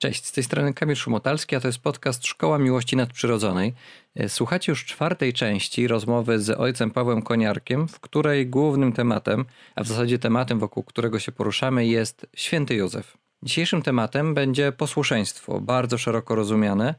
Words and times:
Cześć, 0.00 0.26
z 0.26 0.32
tej 0.32 0.44
strony 0.44 0.74
Kamil 0.74 0.96
Szumotalski, 0.96 1.56
a 1.56 1.60
to 1.60 1.68
jest 1.68 1.78
podcast 1.78 2.26
Szkoła 2.26 2.58
Miłości 2.58 2.96
Nadprzyrodzonej. 2.96 3.74
E, 4.14 4.28
słuchacie 4.28 4.72
już 4.72 4.84
czwartej 4.84 5.32
części 5.32 5.88
rozmowy 5.88 6.38
z 6.40 6.50
ojcem 6.60 6.90
Pawłem 6.90 7.22
Koniarkiem, 7.22 7.88
w 7.88 8.00
której 8.00 8.46
głównym 8.46 8.92
tematem, 8.92 9.44
a 9.76 9.84
w 9.84 9.86
zasadzie 9.86 10.18
tematem, 10.18 10.58
wokół 10.58 10.82
którego 10.82 11.18
się 11.18 11.32
poruszamy, 11.32 11.86
jest 11.86 12.26
święty 12.36 12.74
Józef. 12.74 13.16
Dzisiejszym 13.42 13.82
tematem 13.82 14.34
będzie 14.34 14.72
posłuszeństwo, 14.72 15.60
bardzo 15.60 15.98
szeroko 15.98 16.34
rozumiane, 16.34 16.94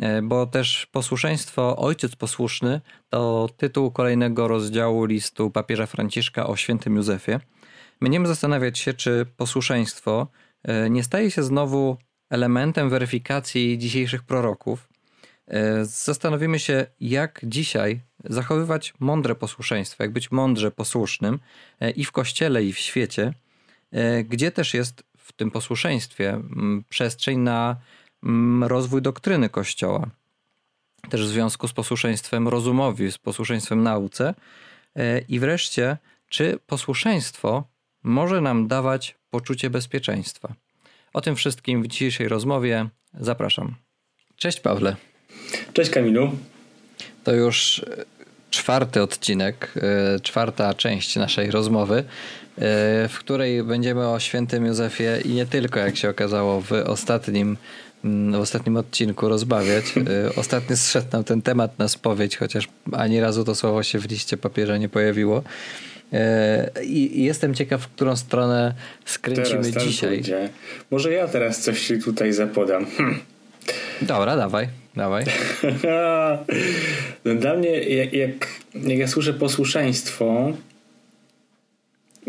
e, 0.00 0.22
bo 0.22 0.46
też 0.46 0.86
posłuszeństwo 0.86 1.76
Ojciec 1.76 2.16
Posłuszny 2.16 2.80
to 3.08 3.48
tytuł 3.56 3.90
kolejnego 3.90 4.48
rozdziału 4.48 5.04
listu 5.04 5.50
papieża 5.50 5.86
Franciszka 5.86 6.46
o 6.46 6.56
świętym 6.56 6.96
Józefie. 6.96 7.38
Będziemy 8.00 8.28
zastanawiać 8.28 8.78
się, 8.78 8.94
czy 8.94 9.26
posłuszeństwo 9.36 10.26
e, 10.64 10.90
nie 10.90 11.02
staje 11.02 11.30
się 11.30 11.42
znowu 11.42 11.96
elementem 12.30 12.90
weryfikacji 12.90 13.78
dzisiejszych 13.78 14.22
proroków. 14.22 14.88
E, 15.48 15.84
zastanowimy 15.84 16.58
się, 16.58 16.86
jak 17.00 17.40
dzisiaj 17.42 18.00
zachowywać 18.24 18.94
mądre 19.00 19.34
posłuszeństwo, 19.34 20.02
jak 20.02 20.12
być 20.12 20.30
mądrze 20.30 20.70
posłusznym 20.70 21.38
e, 21.80 21.90
i 21.90 22.04
w 22.04 22.12
kościele, 22.12 22.64
i 22.64 22.72
w 22.72 22.78
świecie, 22.78 23.32
e, 23.92 24.24
gdzie 24.24 24.50
też 24.50 24.74
jest 24.74 25.02
w 25.18 25.32
tym 25.32 25.50
posłuszeństwie 25.50 26.40
przestrzeń 26.88 27.38
na 27.38 27.76
rozwój 28.62 29.02
doktryny 29.02 29.48
Kościoła. 29.48 30.10
Też 31.10 31.24
w 31.24 31.28
związku 31.28 31.68
z 31.68 31.72
posłuszeństwem 31.72 32.48
rozumowi, 32.48 33.12
z 33.12 33.18
posłuszeństwem 33.18 33.82
nauce. 33.82 34.34
I 35.28 35.40
wreszcie, 35.40 35.96
czy 36.28 36.58
posłuszeństwo 36.66 37.64
może 38.02 38.40
nam 38.40 38.68
dawać 38.68 39.14
poczucie 39.30 39.70
bezpieczeństwa? 39.70 40.54
O 41.16 41.20
tym 41.20 41.36
wszystkim 41.36 41.82
w 41.82 41.86
dzisiejszej 41.86 42.28
rozmowie 42.28 42.88
zapraszam. 43.20 43.74
Cześć 44.36 44.60
Pawle. 44.60 44.96
Cześć 45.72 45.90
Kamilu. 45.90 46.30
To 47.24 47.34
już 47.34 47.84
czwarty 48.50 49.02
odcinek, 49.02 49.74
e, 49.76 50.20
czwarta 50.20 50.74
część 50.74 51.16
naszej 51.16 51.50
rozmowy, 51.50 51.98
e, 51.98 52.04
w 53.08 53.18
której 53.18 53.62
będziemy 53.62 54.08
o 54.08 54.20
świętym 54.20 54.66
Józefie 54.66 55.20
i 55.24 55.28
nie 55.28 55.46
tylko, 55.46 55.78
jak 55.80 55.96
się 55.96 56.10
okazało, 56.10 56.60
w 56.60 56.72
ostatnim 56.72 57.56
mm, 58.04 58.32
w 58.32 58.42
ostatnim 58.42 58.76
odcinku 58.76 59.28
rozbawiać. 59.28 59.84
E, 59.96 60.34
ostatnio 60.40 60.76
zszedł 60.76 61.08
nam 61.12 61.24
ten 61.24 61.42
temat 61.42 61.78
na 61.78 61.88
spowiedź, 61.88 62.36
chociaż 62.36 62.68
ani 62.92 63.20
razu 63.20 63.44
to 63.44 63.54
słowo 63.54 63.82
się 63.82 63.98
w 63.98 64.10
liście 64.10 64.36
papieża 64.36 64.76
nie 64.76 64.88
pojawiło. 64.88 65.42
E, 66.12 66.70
I 66.84 67.24
jestem 67.24 67.54
ciekaw, 67.54 67.82
w 67.82 67.88
którą 67.88 68.16
stronę 68.16 68.74
skręcimy 69.04 69.70
teraz 69.70 69.84
dzisiaj. 69.84 70.14
Pójdzie. 70.16 70.48
Może 70.90 71.12
ja 71.12 71.28
teraz 71.28 71.62
coś 71.62 71.86
ci 71.86 71.98
tutaj 71.98 72.32
zapodam. 72.32 72.86
Hm. 72.86 73.20
Dobra, 74.02 74.36
dawaj, 74.36 74.68
dawaj. 74.96 75.24
no 77.24 77.34
dla 77.40 77.54
mnie, 77.54 77.70
jak, 77.70 78.12
jak, 78.12 78.48
jak 78.74 78.98
ja 78.98 79.08
słyszę 79.08 79.34
posłuszeństwo, 79.34 80.52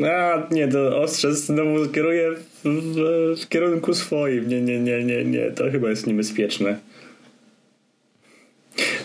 a 0.06 0.48
nie, 0.54 0.68
to 0.68 1.02
ostrze 1.02 1.36
znowu 1.36 1.90
kieruję 1.90 2.32
w, 2.32 2.64
w, 2.64 3.42
w 3.42 3.50
kierunku 3.50 3.94
swoim. 3.94 4.50
Nie, 4.50 4.62
nie, 4.62 4.80
nie, 4.80 5.04
nie, 5.04 5.26
nie, 5.26 5.52
to 5.52 5.72
chyba 5.72 5.90
jest 5.90 6.08
niebezpieczne. 6.08 6.78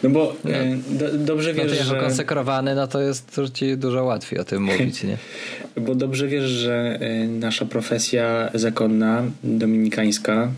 No 0.03 0.11
bo 0.11 0.37
no. 0.45 0.51
E, 0.51 0.77
do, 0.91 1.19
dobrze 1.19 1.55
wiesz, 1.55 1.71
no 1.71 1.75
jako 1.75 1.91
że... 1.91 2.01
konsekrowany, 2.01 2.75
no 2.75 2.87
to 2.87 3.01
jest 3.01 3.41
ci 3.55 3.77
dużo 3.77 4.05
łatwiej 4.05 4.39
o 4.39 4.45
tym 4.45 4.63
mówić, 4.73 5.03
nie? 5.03 5.17
Bo 5.77 5.95
dobrze 5.95 6.29
wiesz, 6.29 6.51
że 6.51 6.99
e, 7.01 7.27
nasza 7.29 7.67
profesja 7.67 8.51
zakonna, 8.55 9.23
dominikańska, 9.45 10.53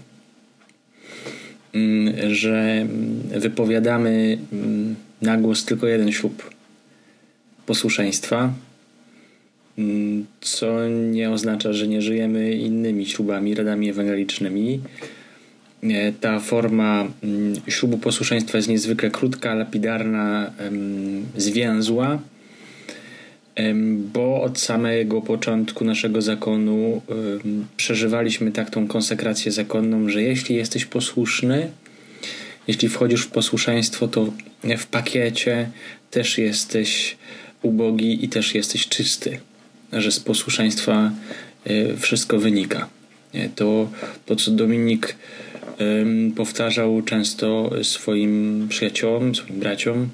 mm, 1.74 2.34
że 2.34 2.86
wypowiadamy 3.28 4.38
mm, 4.52 4.94
na 5.22 5.36
głos 5.36 5.64
tylko 5.64 5.86
jeden 5.86 6.12
ślub 6.12 6.50
posłuszeństwa, 7.66 8.52
mm, 9.78 10.26
co 10.40 10.88
nie 10.88 11.30
oznacza, 11.30 11.72
że 11.72 11.88
nie 11.88 12.02
żyjemy 12.02 12.52
innymi 12.52 13.06
ślubami, 13.06 13.54
radami 13.54 13.90
ewangelicznymi, 13.90 14.80
ta 16.20 16.40
forma 16.40 17.06
mm, 17.22 17.54
ślubu 17.68 17.98
posłuszeństwa 17.98 18.58
jest 18.58 18.68
niezwykle 18.68 19.10
krótka, 19.10 19.54
lapidarna, 19.54 20.52
zwięzła, 21.36 22.18
bo 24.12 24.42
od 24.42 24.58
samego 24.58 25.22
początku 25.22 25.84
naszego 25.84 26.22
zakonu 26.22 27.02
przeżywaliśmy 27.76 28.52
tak 28.52 28.70
tą 28.70 28.88
konsekrację 28.88 29.52
zakonną, 29.52 30.08
że 30.08 30.22
jeśli 30.22 30.56
jesteś 30.56 30.84
posłuszny, 30.84 31.70
jeśli 32.68 32.88
wchodzisz 32.88 33.22
w 33.22 33.30
posłuszeństwo, 33.30 34.08
to 34.08 34.32
w 34.78 34.86
pakiecie 34.86 35.70
też 36.10 36.38
jesteś 36.38 37.16
ubogi 37.62 38.24
i 38.24 38.28
też 38.28 38.54
jesteś 38.54 38.88
czysty, 38.88 39.40
że 39.92 40.12
z 40.12 40.20
posłuszeństwa 40.20 41.10
e, 41.64 41.96
wszystko 41.96 42.38
wynika. 42.38 42.88
To, 43.54 43.90
to 44.26 44.36
co 44.36 44.50
Dominik 44.50 45.16
powtarzał 46.36 47.02
często 47.02 47.70
swoim 47.82 48.66
przyjaciołom, 48.68 49.34
swoim 49.34 49.60
braciom, 49.60 50.08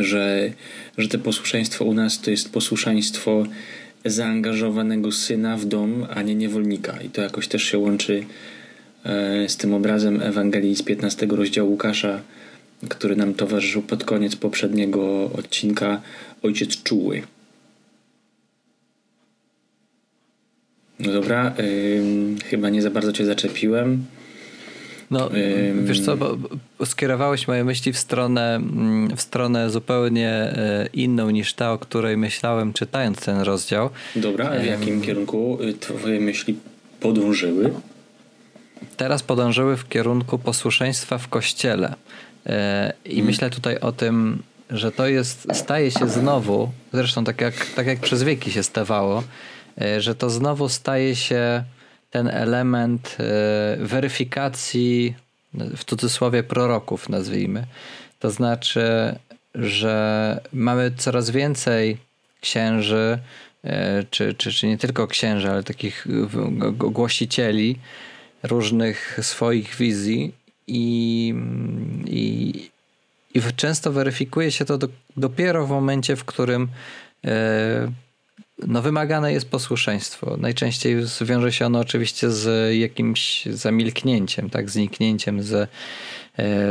że, 0.00 0.52
że 0.98 1.08
to 1.08 1.18
posłuszeństwo 1.18 1.84
u 1.84 1.94
nas 1.94 2.20
to 2.20 2.30
jest 2.30 2.52
posłuszeństwo 2.52 3.46
zaangażowanego 4.04 5.12
syna 5.12 5.56
w 5.56 5.64
dom, 5.64 6.06
a 6.10 6.22
nie 6.22 6.34
niewolnika. 6.34 7.00
I 7.00 7.08
to 7.08 7.22
jakoś 7.22 7.48
też 7.48 7.62
się 7.62 7.78
łączy 7.78 8.24
e, 9.04 9.48
z 9.48 9.56
tym 9.56 9.74
obrazem 9.74 10.22
Ewangelii 10.22 10.76
z 10.76 10.82
15 10.82 11.26
rozdziału 11.26 11.70
Łukasza, 11.70 12.20
który 12.88 13.16
nam 13.16 13.34
towarzyszył 13.34 13.82
pod 13.82 14.04
koniec 14.04 14.36
poprzedniego 14.36 15.30
odcinka, 15.32 16.02
ojciec 16.42 16.82
czuły. 16.82 17.22
No 20.98 21.12
dobra, 21.12 21.54
yy, 21.58 22.44
chyba 22.44 22.70
nie 22.70 22.82
za 22.82 22.90
bardzo 22.90 23.12
cię 23.12 23.26
zaczepiłem. 23.26 24.04
No, 25.12 25.30
wiesz 25.84 26.00
co, 26.00 26.16
bo 26.16 26.36
skierowałeś 26.86 27.48
moje 27.48 27.64
myśli 27.64 27.92
w 27.92 27.98
stronę, 27.98 28.54
mm, 28.54 29.16
w 29.16 29.20
stronę 29.20 29.70
zupełnie 29.70 30.28
e, 30.28 30.88
inną 30.92 31.30
niż 31.30 31.54
ta, 31.54 31.72
o 31.72 31.78
której 31.78 32.16
myślałem 32.16 32.72
czytając 32.72 33.20
ten 33.20 33.40
rozdział. 33.40 33.90
Dobra, 34.16 34.50
a 34.50 34.58
w 34.58 34.64
jakim 34.64 35.02
kierunku 35.02 35.58
y, 35.62 35.74
twoje 35.74 36.20
myśli 36.20 36.56
podążyły? 37.00 37.72
Teraz 38.96 39.22
podążyły 39.22 39.76
w 39.76 39.88
kierunku 39.88 40.38
posłuszeństwa 40.38 41.18
w 41.18 41.28
kościele. 41.28 41.94
E, 42.46 42.92
I 43.04 43.08
hmm. 43.08 43.26
myślę 43.26 43.50
tutaj 43.50 43.78
o 43.78 43.92
tym, 43.92 44.42
że 44.70 44.92
to 44.92 45.06
jest, 45.06 45.46
staje 45.52 45.90
się 45.90 46.08
znowu, 46.08 46.70
zresztą 46.92 47.24
tak 47.24 47.40
jak, 47.40 47.66
tak 47.66 47.86
jak 47.86 48.00
przez 48.00 48.22
wieki 48.22 48.52
się 48.52 48.62
stawało, 48.62 49.22
e, 49.80 50.00
że 50.00 50.14
to 50.14 50.30
znowu 50.30 50.68
staje 50.68 51.16
się 51.16 51.64
ten 52.12 52.28
element 52.28 53.16
e, 53.20 53.76
weryfikacji, 53.86 55.14
w 55.54 55.84
cudzysłowie 55.84 56.42
proroków, 56.42 57.08
nazwijmy. 57.08 57.66
To 58.18 58.30
znaczy, 58.30 59.14
że 59.54 60.40
mamy 60.52 60.92
coraz 60.96 61.30
więcej 61.30 61.98
księży, 62.40 63.18
e, 63.64 64.04
czy, 64.10 64.34
czy, 64.34 64.52
czy 64.52 64.66
nie 64.66 64.78
tylko 64.78 65.06
księży, 65.06 65.50
ale 65.50 65.62
takich 65.62 66.06
głosicieli 66.76 67.78
różnych 68.42 69.18
swoich 69.22 69.76
wizji 69.76 70.32
i, 70.66 71.34
i, 72.06 72.70
i 73.34 73.42
często 73.56 73.92
weryfikuje 73.92 74.50
się 74.52 74.64
to 74.64 74.78
do, 74.78 74.88
dopiero 75.16 75.66
w 75.66 75.70
momencie, 75.70 76.16
w 76.16 76.24
którym 76.24 76.68
e, 77.24 77.92
no 78.58 78.82
wymagane 78.82 79.32
jest 79.32 79.50
posłuszeństwo. 79.50 80.36
Najczęściej 80.36 80.96
wiąże 81.20 81.52
się 81.52 81.66
ono 81.66 81.78
oczywiście 81.78 82.30
z 82.30 82.74
jakimś 82.76 83.46
zamilknięciem, 83.46 84.50
tak, 84.50 84.70
zniknięciem 84.70 85.42
z, 85.42 85.52
e, 85.52 85.68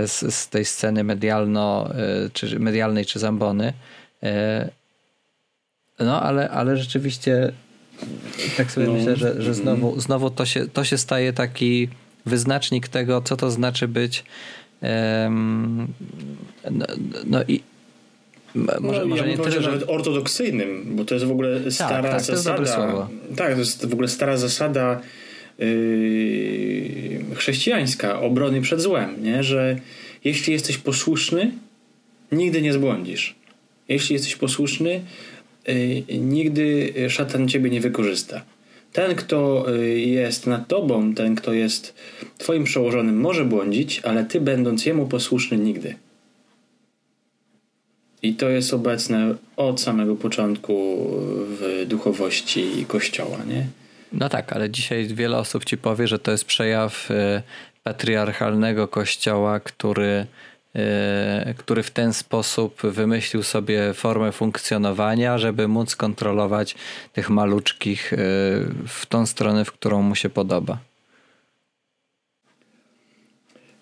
z, 0.08 0.36
z 0.36 0.50
tej 0.50 0.66
sceny 0.66 1.04
medialno, 1.04 1.90
e, 1.96 2.30
czy 2.34 2.60
medialnej 2.60 3.06
czy 3.06 3.20
zambony. 3.20 3.74
E, 4.24 4.70
no, 6.00 6.22
ale, 6.22 6.50
ale 6.50 6.78
rzeczywiście 6.78 7.52
tak 8.58 8.72
sobie 8.72 8.88
no. 8.88 8.94
myślę, 8.94 9.16
że, 9.16 9.42
że 9.42 9.54
znowu, 9.54 10.00
znowu 10.00 10.30
to, 10.30 10.46
się, 10.46 10.68
to 10.68 10.84
się 10.84 10.98
staje 10.98 11.34
taki 11.34 11.90
wyznacznik 12.26 12.88
tego, 12.88 13.22
co 13.22 13.38
to 13.38 13.52
znaczy 13.52 13.88
być 13.88 14.24
um, 14.82 15.88
no, 16.72 16.86
no 17.26 17.44
i 17.48 17.64
może, 18.56 19.00
no, 19.00 19.06
może 19.06 19.24
ja 19.24 19.30
nie 19.30 19.38
tyle, 19.38 19.62
że... 19.62 19.72
nawet 19.72 19.90
ortodoksyjnym, 19.90 20.84
bo 20.86 21.06
to 21.06 21.16
jest 21.16 21.26
w 21.26 21.32
ogóle 21.32 21.60
tak, 21.60 21.74
stara 21.74 22.12
tak, 22.12 22.22
zasada. 22.22 22.66
To 22.66 23.10
tak, 23.36 23.54
to 23.54 23.60
jest 23.60 23.86
w 23.86 23.94
ogóle 23.94 24.08
stara 24.08 24.38
zasada 24.38 25.02
yy, 25.60 27.36
chrześcijańska 27.36 28.22
obrony 28.22 28.62
przed 28.62 28.82
złem, 28.82 29.24
nie? 29.24 29.44
że 29.44 29.80
jeśli 30.24 30.54
jesteś 30.54 30.78
posłuszny, 30.78 31.52
nigdy 32.32 32.62
nie 32.62 32.74
zbłądzisz. 32.74 33.36
Jeśli 33.90 34.14
jesteś 34.14 34.36
posłuszny, 34.36 35.02
yy, 35.68 36.18
nigdy 36.18 36.94
szatan 37.10 37.48
ciebie 37.48 37.70
nie 37.70 37.82
wykorzysta. 37.82 38.42
Ten, 38.94 39.16
kto 39.16 39.66
yy, 39.70 40.00
jest 40.00 40.48
nad 40.48 40.68
tobą, 40.68 41.14
ten, 41.14 41.36
kto 41.36 41.54
jest 41.54 41.94
Twoim 42.38 42.64
przełożonym 42.64 43.20
może 43.20 43.46
błądzić, 43.46 44.00
ale 44.00 44.26
ty 44.26 44.42
będąc 44.42 44.86
jemu 44.86 45.08
posłuszny 45.08 45.58
nigdy. 45.58 45.96
I 48.24 48.34
to 48.34 48.50
jest 48.50 48.74
obecne 48.74 49.36
od 49.58 49.82
samego 49.82 50.16
początku 50.16 51.08
w 51.48 51.86
duchowości 51.88 52.86
Kościoła, 52.88 53.38
nie? 53.48 53.68
No 54.14 54.30
tak, 54.30 54.54
ale 54.54 54.70
dzisiaj 54.70 55.08
wiele 55.08 55.38
osób 55.38 55.66
ci 55.66 55.78
powie, 55.78 56.08
że 56.08 56.20
to 56.20 56.32
jest 56.32 56.46
przejaw 56.46 57.12
y, 57.12 57.42
patriarchalnego 57.84 58.88
kościoła, 58.88 59.60
który, 59.60 60.26
y, 60.76 61.54
który 61.58 61.84
w 61.84 61.92
ten 61.92 62.14
sposób 62.14 62.82
wymyślił 62.82 63.44
sobie 63.44 63.94
formę 63.94 64.32
funkcjonowania, 64.32 65.38
żeby 65.38 65.68
móc 65.68 65.96
kontrolować 65.96 66.76
tych 67.14 67.30
maluczkich 67.30 68.14
y, 68.14 68.18
w 68.88 69.06
tą 69.10 69.26
stronę, 69.26 69.66
w 69.66 69.72
którą 69.72 70.02
mu 70.02 70.16
się 70.16 70.30
podoba. 70.30 70.78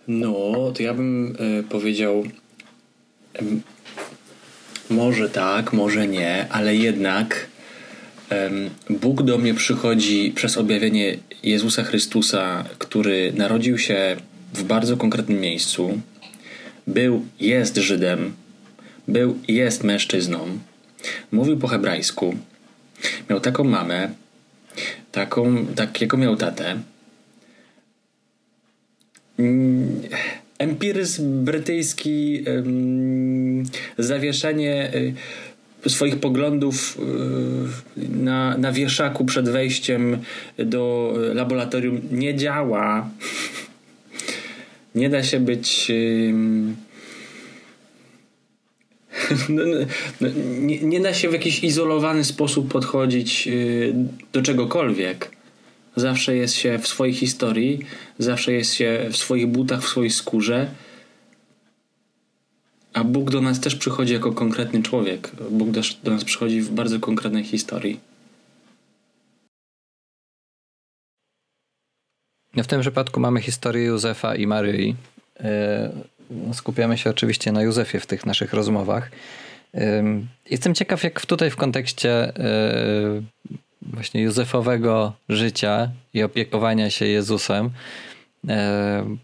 No, 0.07 0.71
to 0.75 0.83
ja 0.83 0.93
bym 0.93 1.37
powiedział 1.69 2.23
może 4.89 5.29
tak, 5.29 5.73
może 5.73 6.07
nie, 6.07 6.47
ale 6.49 6.75
jednak 6.75 7.49
Bóg 8.89 9.23
do 9.23 9.37
mnie 9.37 9.53
przychodzi 9.53 10.31
przez 10.35 10.57
objawienie 10.57 11.17
Jezusa 11.43 11.83
Chrystusa, 11.83 12.65
który 12.77 13.33
narodził 13.33 13.77
się 13.77 14.15
w 14.53 14.63
bardzo 14.63 14.97
konkretnym 14.97 15.39
miejscu, 15.39 16.01
był, 16.87 17.25
jest 17.39 17.77
Żydem, 17.77 18.33
był, 19.07 19.39
jest 19.47 19.83
mężczyzną, 19.83 20.59
mówił 21.31 21.57
po 21.57 21.67
hebrajsku, 21.67 22.35
miał 23.29 23.39
taką 23.39 23.63
mamę, 23.63 24.09
taką, 25.11 25.65
takiego 25.75 26.17
miał 26.17 26.35
tatę. 26.35 26.77
Mm, 29.39 30.01
empiryzm 30.59 31.45
brytyjski, 31.45 32.43
zawieszenie 33.97 34.91
y, 35.85 35.89
swoich 35.89 36.19
poglądów 36.19 36.97
y, 37.97 38.09
na, 38.09 38.57
na 38.57 38.71
wieszaku 38.71 39.25
przed 39.25 39.49
wejściem 39.49 40.17
do 40.57 41.13
laboratorium 41.33 42.01
nie 42.11 42.35
działa. 42.35 43.09
Nie 44.95 45.09
da 45.09 45.23
się 45.23 45.39
być. 45.39 45.91
No, 49.49 49.63
no, 49.65 49.77
no, 50.21 50.27
nie, 50.59 50.79
nie 50.79 50.99
da 50.99 51.13
się 51.13 51.29
w 51.29 51.33
jakiś 51.33 51.63
izolowany 51.63 52.23
sposób 52.23 52.71
podchodzić 52.71 53.47
y, 53.47 53.93
do 54.33 54.41
czegokolwiek. 54.41 55.31
Zawsze 55.99 56.35
jest 56.35 56.55
się 56.55 56.79
w 56.79 56.87
swojej 56.87 57.13
historii, 57.13 57.79
zawsze 58.19 58.53
jest 58.53 58.73
się 58.73 59.07
w 59.11 59.17
swoich 59.17 59.47
butach, 59.47 59.81
w 59.81 59.87
swojej 59.87 60.11
skórze. 60.11 60.69
A 62.93 63.03
Bóg 63.03 63.29
do 63.29 63.41
nas 63.41 63.59
też 63.59 63.75
przychodzi 63.75 64.13
jako 64.13 64.31
konkretny 64.31 64.83
człowiek. 64.83 65.31
Bóg 65.51 65.69
do 66.03 66.11
nas 66.11 66.23
przychodzi 66.23 66.61
w 66.61 66.71
bardzo 66.71 66.99
konkretnej 66.99 67.43
historii. 67.43 67.99
W 72.55 72.67
tym 72.67 72.81
przypadku 72.81 73.19
mamy 73.19 73.41
historię 73.41 73.85
Józefa 73.85 74.35
i 74.35 74.47
Maryi. 74.47 74.95
E, 75.39 75.91
skupiamy 76.53 76.97
się 76.97 77.09
oczywiście 77.09 77.51
na 77.51 77.61
Józefie 77.61 77.99
w 77.99 78.05
tych 78.05 78.25
naszych 78.25 78.53
rozmowach. 78.53 79.11
Jestem 80.49 80.75
ciekaw, 80.75 81.03
jak 81.03 81.25
tutaj 81.25 81.51
w 81.51 81.55
kontekście 81.55 82.11
e, 82.11 83.21
właśnie 83.81 84.21
Józefowego 84.21 85.13
życia 85.29 85.91
i 86.13 86.23
opiekowania 86.23 86.89
się 86.89 87.05
Jezusem, 87.05 87.69
e, 88.47 89.17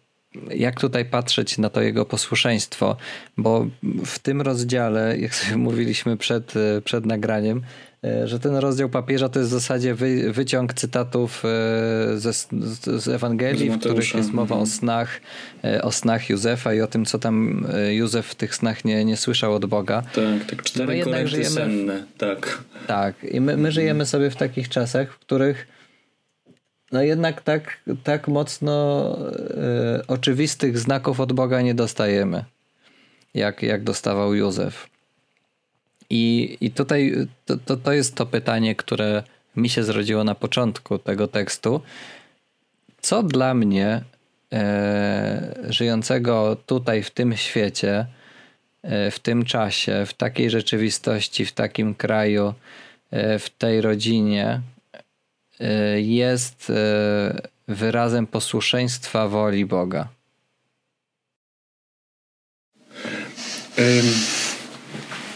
jak 0.50 0.82
tutaj 0.82 1.06
patrzeć 1.06 1.58
na 1.58 1.70
to 1.70 1.82
jego 1.82 2.06
posłuszeństwo, 2.06 2.98
bo 3.38 3.68
w 4.06 4.20
tym 4.20 4.42
rozdziale, 4.42 5.18
jak 5.18 5.36
sobie 5.36 5.58
mówiliśmy 5.68 6.18
przed, 6.18 6.54
przed 6.84 7.06
nagraniem, 7.06 7.62
E, 7.62 7.64
że 8.26 8.40
ten 8.40 8.56
rozdział 8.56 8.90
papieża 8.90 9.30
to 9.30 9.40
jest 9.40 9.52
w 9.52 9.54
zasadzie 9.54 9.96
wy, 9.96 10.34
wyciąg 10.34 10.74
cytatów 10.74 11.44
e, 11.46 12.18
ze, 12.18 12.34
z 13.00 13.08
Ewangelii, 13.08 13.70
w 13.70 13.80
których 13.80 14.16
jest 14.16 14.34
mowa 14.34 14.56
o 14.56 14.60
mhm. 14.60 14.78
snach, 14.78 15.22
e, 15.64 15.82
o 15.82 15.92
snach 15.92 16.30
Józefa 16.30 16.74
i 16.74 16.82
o 16.82 16.88
tym, 16.88 17.06
co 17.06 17.20
tam 17.20 17.68
Józef 17.92 18.28
w 18.28 18.36
tych 18.36 18.56
snach 18.56 18.86
nie, 18.86 19.06
nie 19.06 19.18
słyszał 19.18 19.54
od 19.54 19.66
Boga. 19.66 20.02
Tak, 20.02 20.50
tak, 20.50 20.64
cztery 20.64 20.88
my 20.88 20.98
jednak 20.98 21.28
żyjemy, 21.28 21.50
senne, 21.50 22.04
tak. 22.18 22.64
Tak, 22.88 23.24
i 23.24 23.42
my, 23.42 23.58
my 23.58 23.72
żyjemy 23.72 24.06
sobie 24.06 24.30
w 24.30 24.36
takich 24.36 24.70
czasach, 24.70 25.14
w 25.14 25.20
których 25.20 25.68
no 26.92 27.02
jednak 27.02 27.42
tak, 27.42 27.78
tak 28.04 28.28
mocno 28.28 29.18
e, 29.58 30.08
oczywistych 30.08 30.80
znaków 30.80 31.20
od 31.20 31.34
Boga 31.34 31.62
nie 31.62 31.74
dostajemy, 31.74 32.46
jak, 33.34 33.64
jak 33.64 33.84
dostawał 33.84 34.34
Józef. 34.34 34.95
I, 36.10 36.58
i 36.62 36.72
tutaj 36.72 37.28
to, 37.46 37.58
to, 37.58 37.78
to 37.78 37.94
jest 37.94 38.16
to 38.16 38.26
pytanie, 38.26 38.76
które 38.76 39.24
mi 39.56 39.70
się 39.70 39.84
zrodziło 39.84 40.24
na 40.24 40.36
początku 40.36 41.00
tego 41.00 41.28
tekstu. 41.28 41.82
Co 43.02 43.24
dla 43.24 43.54
mnie, 43.54 44.04
e, 44.54 45.56
żyjącego 45.70 46.58
tutaj 46.66 47.04
w 47.04 47.12
tym 47.12 47.38
świecie, 47.38 48.06
e, 48.84 49.12
w 49.12 49.20
tym 49.20 49.46
czasie, 49.46 50.06
w 50.06 50.14
takiej 50.14 50.50
rzeczywistości, 50.50 51.46
w 51.46 51.52
takim 51.52 51.96
kraju, 51.96 52.54
e, 53.12 53.40
w 53.40 53.50
tej 53.50 53.82
rodzinie, 53.82 54.62
e, 55.60 56.02
jest 56.02 56.70
e, 56.70 57.48
wyrazem 57.68 58.28
posłuszeństwa 58.28 59.28
woli 59.28 59.66
Boga? 59.66 60.08
Um 63.78 64.35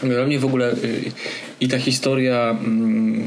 dla 0.08 0.26
mnie 0.26 0.38
w 0.38 0.44
ogóle 0.44 0.72
y, 0.72 1.12
i 1.60 1.68
ta 1.68 1.78
historia, 1.78 2.50
mm, 2.50 3.26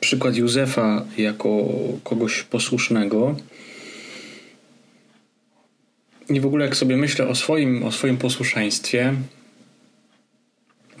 przykład 0.00 0.36
Józefa 0.36 1.04
jako 1.18 1.64
kogoś 2.04 2.42
posłusznego, 2.42 3.36
i 6.28 6.40
w 6.40 6.46
ogóle 6.46 6.64
jak 6.64 6.76
sobie 6.76 6.96
myślę 6.96 7.28
o 7.28 7.34
swoim, 7.34 7.82
o 7.82 7.92
swoim 7.92 8.16
posłuszeństwie, 8.16 9.14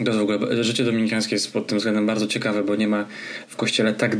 to 0.04 0.12
w 0.12 0.20
ogóle 0.20 0.64
życie 0.64 0.84
dominikańskie 0.84 1.34
jest 1.34 1.52
pod 1.52 1.66
tym 1.66 1.78
względem 1.78 2.06
bardzo 2.06 2.26
ciekawe, 2.26 2.62
bo 2.62 2.76
nie 2.76 2.88
ma 2.88 3.06
w 3.48 3.56
kościele 3.56 3.92
tak 3.92 4.14
y, 4.14 4.18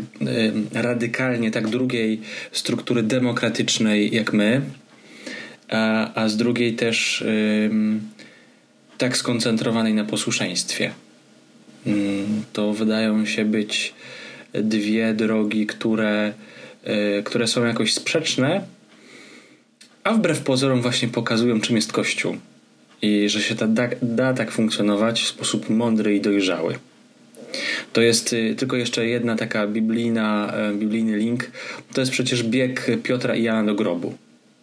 radykalnie, 0.72 1.50
tak 1.50 1.68
drugiej 1.68 2.20
struktury 2.52 3.02
demokratycznej 3.02 4.14
jak 4.14 4.32
my, 4.32 4.62
a, 5.68 6.14
a 6.14 6.28
z 6.28 6.36
drugiej 6.36 6.74
też 6.74 7.24
tak 9.04 9.16
skoncentrowanej 9.16 9.94
na 9.94 10.04
posłuszeństwie. 10.04 10.90
Mm, 11.86 12.42
to 12.52 12.72
wydają 12.72 13.26
się 13.26 13.44
być 13.44 13.94
dwie 14.54 15.14
drogi, 15.14 15.66
które, 15.66 16.32
e, 16.84 17.22
które 17.22 17.46
są 17.46 17.64
jakoś 17.64 17.92
sprzeczne, 17.94 18.64
a 20.04 20.12
wbrew 20.14 20.40
pozorom 20.40 20.82
właśnie 20.82 21.08
pokazują, 21.08 21.60
czym 21.60 21.76
jest 21.76 21.92
Kościół 21.92 22.36
i 23.02 23.28
że 23.28 23.42
się 23.42 23.54
da, 23.54 23.88
da 24.02 24.34
tak 24.34 24.50
funkcjonować 24.50 25.22
w 25.22 25.28
sposób 25.28 25.70
mądry 25.70 26.16
i 26.16 26.20
dojrzały. 26.20 26.78
To 27.92 28.00
jest 28.00 28.32
y, 28.32 28.54
tylko 28.54 28.76
jeszcze 28.76 29.06
jedna 29.06 29.36
taka 29.36 29.66
biblijna, 29.66 30.52
e, 30.56 30.74
biblijny 30.74 31.16
link. 31.16 31.50
To 31.92 32.00
jest 32.00 32.12
przecież 32.12 32.42
bieg 32.42 32.86
Piotra 33.02 33.34
i 33.34 33.42
Jana 33.42 33.64
do 33.64 33.74
grobu. 33.74 34.14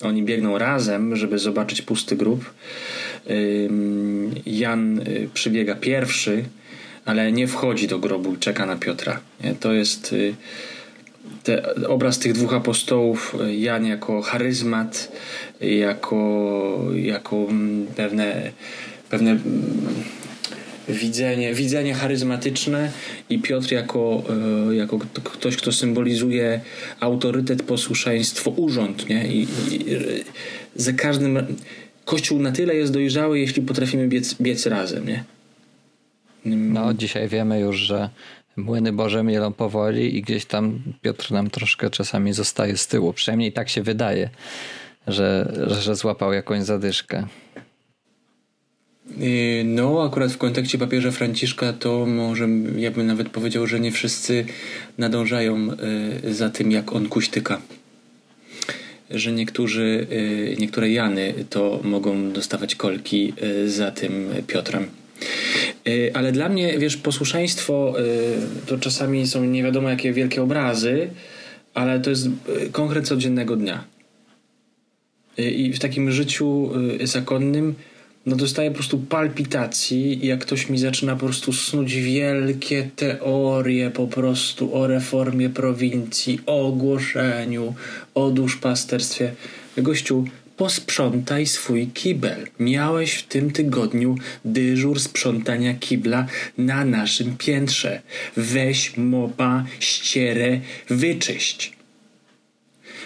Oni 0.02 0.24
biegną 0.24 0.58
razem, 0.58 1.16
żeby 1.16 1.40
zobaczyć 1.40 1.82
pusty 1.82 2.16
grób. 2.16 2.54
Jan 4.46 5.00
y, 5.00 5.30
przybiega 5.34 5.76
pierwszy, 5.76 6.44
ale 7.06 7.32
nie 7.32 7.48
wchodzi 7.48 7.88
do 7.88 8.00
grobu 8.00 8.34
i 8.34 8.38
czeka 8.38 8.66
na 8.66 8.76
Piotra. 8.76 9.20
To 9.60 9.74
jest 9.74 10.14
y, 10.14 10.36
te, 11.44 11.76
obraz 11.88 12.20
tych 12.20 12.34
dwóch 12.34 12.54
apostołów, 12.54 13.36
y, 13.48 13.56
Jan 13.56 13.86
jako 13.86 14.22
charyzmat, 14.22 15.12
jako, 15.62 16.80
jako 16.96 17.36
mm, 17.36 17.88
pewne, 17.88 18.52
pewne 19.10 19.32
mm, 19.32 19.42
widzenie, 20.90 21.54
widzenie 21.54 21.94
charyzmatyczne 21.94 22.92
i 23.30 23.40
Piotr 23.40 23.72
jako, 23.72 24.24
jako 24.72 25.00
ktoś, 25.24 25.56
kto 25.56 25.72
symbolizuje 25.72 26.62
autorytet, 27.00 27.64
posłuszeństwo, 27.64 28.52
urząd. 28.52 29.10
Nie? 29.10 29.28
I, 29.28 29.48
i 29.72 29.86
za 30.76 30.94
każdym 30.94 31.46
Kościół 32.06 32.40
na 32.40 32.52
tyle 32.52 32.76
jest 32.76 32.94
dojrzały, 32.94 33.40
jeśli 33.40 33.62
potrafimy 33.62 34.08
biec, 34.08 34.34
biec 34.42 34.66
razem, 34.66 35.08
nie? 35.08 35.24
No, 36.46 36.94
dzisiaj 36.94 37.28
wiemy 37.28 37.60
już, 37.60 37.78
że 37.78 38.10
młyny 38.58 38.94
Boże 38.94 39.24
mielą 39.24 39.54
powoli 39.54 40.18
i 40.18 40.22
gdzieś 40.22 40.46
tam 40.46 40.80
Piotr 41.02 41.32
nam 41.32 41.50
troszkę 41.50 41.90
czasami 41.90 42.34
zostaje 42.34 42.78
z 42.78 42.88
tyłu. 42.88 43.14
Przynajmniej 43.14 43.54
tak 43.54 43.70
się 43.70 43.84
wydaje, 43.84 44.30
że, 45.08 45.54
że 45.68 45.96
złapał 45.96 46.34
jakąś 46.34 46.64
zadyszkę. 46.64 47.28
Y, 49.22 49.64
no, 49.66 50.04
akurat 50.04 50.32
w 50.32 50.38
kontekście 50.38 50.78
papieża 50.78 51.12
Franciszka 51.12 51.74
to 51.74 52.06
może 52.06 52.48
ja 52.78 52.92
bym 52.92 53.08
nawet 53.08 53.30
powiedział, 53.30 53.68
że 53.68 53.80
nie 53.80 53.92
wszyscy 53.92 54.46
nadążają 54.98 55.70
y, 56.24 56.34
za 56.34 56.50
tym, 56.50 56.72
jak 56.72 56.94
on 56.94 57.10
kuśtyka. 57.10 57.62
Że 59.14 59.32
niektórzy, 59.32 60.08
y, 60.12 60.56
niektóre 60.60 60.90
Jany 60.90 61.34
to 61.50 61.80
mogą 61.84 62.32
dostawać 62.32 62.76
kolki 62.76 63.34
y, 63.44 63.70
za 63.70 63.92
tym 63.92 64.30
Piotrem. 64.48 64.88
Y, 65.88 66.12
ale 66.14 66.32
dla 66.32 66.50
mnie, 66.50 66.80
wiesz, 66.80 66.98
posłuszeństwo 66.98 67.94
to 68.66 68.78
czasami 68.78 69.28
są 69.28 69.46
nie 69.46 69.64
wiadomo 69.64 69.90
jakie 69.90 70.14
wielkie 70.14 70.42
obrazy, 70.42 71.10
ale 71.74 72.00
to 72.00 72.10
jest 72.10 72.28
konkret 72.72 73.08
codziennego 73.08 73.56
dnia. 73.56 73.84
I 75.38 75.74
w 75.74 75.80
takim 75.80 76.12
życiu 76.12 76.72
zakonnym 77.04 77.76
no 78.26 78.36
dostaję 78.36 78.70
po 78.70 78.76
prostu 78.76 78.98
palpitacji, 79.00 80.28
jak 80.28 80.40
ktoś 80.40 80.70
mi 80.70 80.78
zaczyna 80.78 81.16
po 81.16 81.26
prostu 81.26 81.54
snuć 81.54 81.96
wielkie 81.96 82.90
teorie 82.96 83.92
po 83.92 84.08
prostu 84.08 84.76
o 84.76 84.88
reformie 84.88 85.50
prowincji, 85.50 86.40
o 86.46 86.68
ogłoszeniu, 86.68 87.76
o 88.16 88.32
duszpasterstwie. 88.32 89.34
Gościu, 89.78 90.26
posprzątaj 90.58 91.48
swój 91.48 91.88
kibel. 91.88 92.48
Miałeś 92.60 93.14
w 93.14 93.28
tym 93.28 93.52
tygodniu 93.52 94.16
dyżur 94.46 95.00
sprzątania 95.00 95.74
kibla 95.74 96.26
na 96.58 96.86
naszym 96.86 97.38
piętrze. 97.38 98.02
Weź 98.38 98.98
mopa, 98.98 99.66
ścierę, 99.80 100.60
wyczyść. 100.90 101.74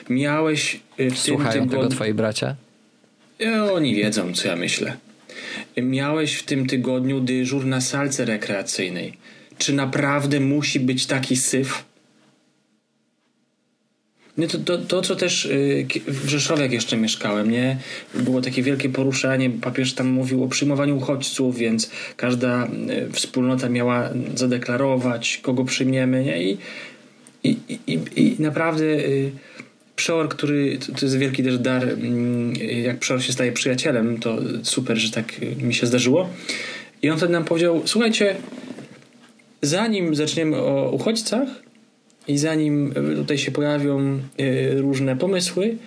Miałeś 0.10 0.80
w 1.00 1.18
Słuchają 1.18 1.52
tym 1.52 1.62
tygodniu... 1.62 1.70
tego 1.70 1.96
twoi 1.96 2.14
bracia? 2.14 2.56
Oni 3.74 3.96
wiedzą, 3.96 4.34
co 4.34 4.48
ja 4.48 4.56
myślę. 4.56 4.98
Miałeś 5.78 6.36
w 6.36 6.44
tym 6.44 6.68
tygodniu 6.68 7.20
dyżur 7.20 7.66
na 7.66 7.82
salce 7.82 8.26
rekreacyjnej. 8.26 9.14
Czy 9.58 9.74
naprawdę 9.74 10.40
musi 10.40 10.80
być 10.80 11.06
taki 11.06 11.36
syf? 11.36 11.86
Nie, 14.38 14.48
to, 14.48 14.58
to, 14.58 14.78
to, 14.78 15.02
co 15.02 15.16
też 15.16 15.46
y, 15.46 15.88
w 16.08 16.28
Rzeszowie, 16.30 16.62
jak 16.62 16.72
jeszcze 16.72 16.98
mieszkałem, 16.98 17.52
nie? 17.52 17.78
Było 18.14 18.42
takie 18.42 18.64
wielkie 18.64 18.90
poruszanie. 18.90 19.50
Papież 19.50 19.94
tam 19.94 20.08
mówił 20.08 20.44
o 20.44 20.48
przyjmowaniu 20.48 20.98
uchodźców, 20.98 21.58
więc 21.58 21.92
każda 22.18 22.68
y, 22.68 23.12
wspólnota 23.12 23.70
miała 23.70 24.10
zadeklarować, 24.36 25.40
kogo 25.44 25.66
przyjmiemy, 25.66 26.24
nie? 26.24 26.44
I, 26.44 26.58
i, 27.44 27.58
i, 27.88 28.00
i 28.16 28.36
naprawdę 28.40 28.86
y, 28.86 29.32
przeor, 29.96 30.30
który 30.30 30.78
to 31.00 31.06
jest 31.06 31.18
wielki 31.18 31.44
też 31.44 31.58
dar, 31.58 31.84
mm, 31.84 32.54
jak 32.84 33.00
przeor 33.00 33.24
się 33.24 33.34
staje 33.34 33.52
przyjacielem, 33.52 34.20
to 34.20 34.38
super, 34.64 34.98
że 34.98 35.12
tak 35.12 35.34
mi 35.62 35.74
się 35.74 35.88
zdarzyło. 35.88 36.30
I 37.02 37.10
on 37.10 37.18
wtedy 37.18 37.34
nam 37.34 37.46
powiedział: 37.46 37.82
Słuchajcie, 37.86 38.36
zanim 39.62 40.16
zaczniemy 40.16 40.58
o 40.58 40.92
uchodźcach 40.92 41.48
i 42.28 42.38
zanim 42.38 42.94
tutaj 43.16 43.38
się 43.38 43.52
pojawią 43.52 44.20
y, 44.40 44.82
różne 44.82 45.16
pomysły, 45.16 45.78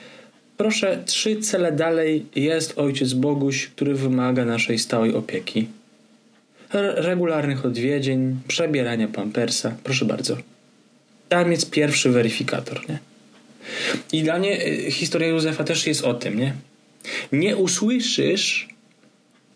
proszę, 0.57 1.03
trzy 1.07 1.37
cele 1.41 1.73
dalej 1.73 2.27
jest 2.37 2.79
Ojciec 2.79 3.13
Boguś, 3.13 3.67
który 3.67 3.95
wymaga 3.95 4.45
naszej 4.45 4.79
stałej 4.79 5.15
opieki. 5.15 5.69
Regularnych 6.97 7.65
odwiedzin, 7.65 8.41
przebierania 8.49 9.09
pampersa. 9.09 9.77
Proszę 9.85 10.05
bardzo. 10.05 10.37
Tam 11.29 11.53
jest 11.53 11.71
pierwszy 11.71 12.11
weryfikator, 12.11 12.89
nie? 12.89 12.99
I 14.13 14.23
dla 14.23 14.39
mnie 14.39 14.67
y, 14.67 14.91
historia 14.91 15.29
Józefa 15.29 15.65
też 15.65 15.87
jest 15.87 16.05
o 16.05 16.15
tym, 16.15 16.39
nie? 16.39 16.55
Nie 17.33 17.57
usłyszysz 17.57 18.69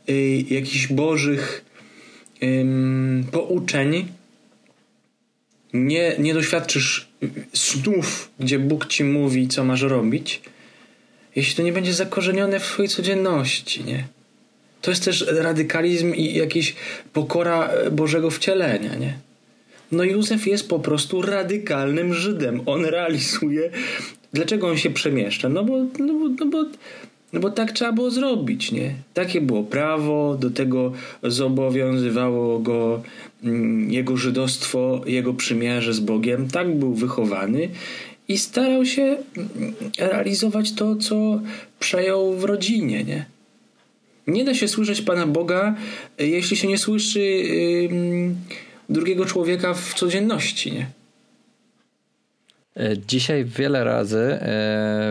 y, 0.08 0.44
jakichś 0.50 0.86
bożych 0.86 1.64
y, 2.42 2.64
pouczeń, 3.32 4.08
nie, 5.72 6.14
nie 6.18 6.34
doświadczysz 6.34 7.08
snów, 7.54 8.30
gdzie 8.38 8.58
Bóg 8.58 8.86
ci 8.86 9.04
mówi, 9.04 9.48
co 9.48 9.64
masz 9.64 9.82
robić, 9.82 10.40
jeśli 11.36 11.54
to 11.54 11.62
nie 11.62 11.72
będzie 11.72 11.94
zakorzenione 11.94 12.60
w 12.60 12.62
twojej 12.64 12.88
codzienności, 12.88 13.84
nie? 13.84 14.04
To 14.82 14.90
jest 14.90 15.04
też 15.04 15.26
radykalizm 15.28 16.14
i 16.14 16.34
jakiś 16.34 16.74
pokora 17.12 17.70
Bożego 17.92 18.30
wcielenia, 18.30 18.94
nie? 18.94 19.18
No 19.92 20.04
Józef 20.04 20.46
jest 20.46 20.68
po 20.68 20.78
prostu 20.78 21.22
radykalnym 21.22 22.14
Żydem. 22.14 22.60
On 22.66 22.84
realizuje. 22.84 23.70
Dlaczego 24.32 24.68
on 24.68 24.76
się 24.76 24.90
przemieszcza? 24.90 25.48
No 25.48 25.64
bo, 25.64 25.78
no 25.98 26.14
bo, 26.14 26.28
no 26.28 26.46
bo, 26.46 26.64
no 27.32 27.40
bo 27.40 27.50
tak 27.50 27.72
trzeba 27.72 27.92
było 27.92 28.10
zrobić, 28.10 28.72
nie? 28.72 28.94
Takie 29.14 29.40
było 29.40 29.62
prawo, 29.62 30.36
do 30.40 30.50
tego 30.50 30.92
zobowiązywało 31.22 32.58
go 32.58 33.02
mm, 33.44 33.92
jego 33.92 34.16
żydostwo, 34.16 35.00
jego 35.06 35.34
przymierze 35.34 35.94
z 35.94 36.00
Bogiem. 36.00 36.48
Tak 36.48 36.76
był 36.76 36.94
wychowany 36.94 37.68
i 38.28 38.38
starał 38.38 38.84
się 38.86 39.02
mm, 39.02 39.74
realizować 39.98 40.72
to, 40.72 40.96
co 40.96 41.40
przejął 41.80 42.34
w 42.34 42.44
rodzinie, 42.44 43.04
nie? 43.04 43.26
Nie 44.26 44.44
da 44.44 44.54
się 44.54 44.68
słyszeć 44.68 45.02
Pana 45.02 45.26
Boga, 45.26 45.74
jeśli 46.18 46.56
się 46.56 46.68
nie 46.68 46.78
słyszy. 46.78 47.20
Yy, 47.20 48.34
drugiego 48.92 49.24
człowieka 49.24 49.74
w 49.74 49.94
codzienności, 49.94 50.72
nie? 50.72 50.86
E, 52.76 52.98
dzisiaj 52.98 53.44
wiele 53.44 53.84
razy 53.84 54.18
e, 54.18 54.38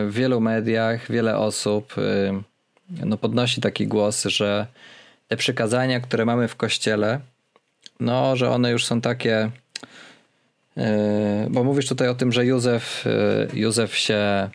w 0.06 0.10
wielu 0.12 0.40
mediach 0.40 1.10
wiele 1.10 1.38
osób 1.38 1.94
e, 1.98 2.42
no, 3.06 3.16
podnosi 3.16 3.60
taki 3.60 3.86
głos, 3.86 4.24
że 4.24 4.66
te 5.28 5.36
przykazania, 5.36 6.00
które 6.00 6.24
mamy 6.24 6.48
w 6.48 6.56
kościele, 6.56 7.20
no, 8.00 8.36
że 8.36 8.50
one 8.50 8.70
już 8.70 8.84
są 8.84 9.00
takie. 9.00 9.50
Bo 11.50 11.64
mówisz 11.64 11.88
tutaj 11.88 12.08
o 12.08 12.14
tym, 12.14 12.32
że 12.32 12.46
Józef, 12.46 13.04
Józef 13.54 13.96
się 13.96 14.50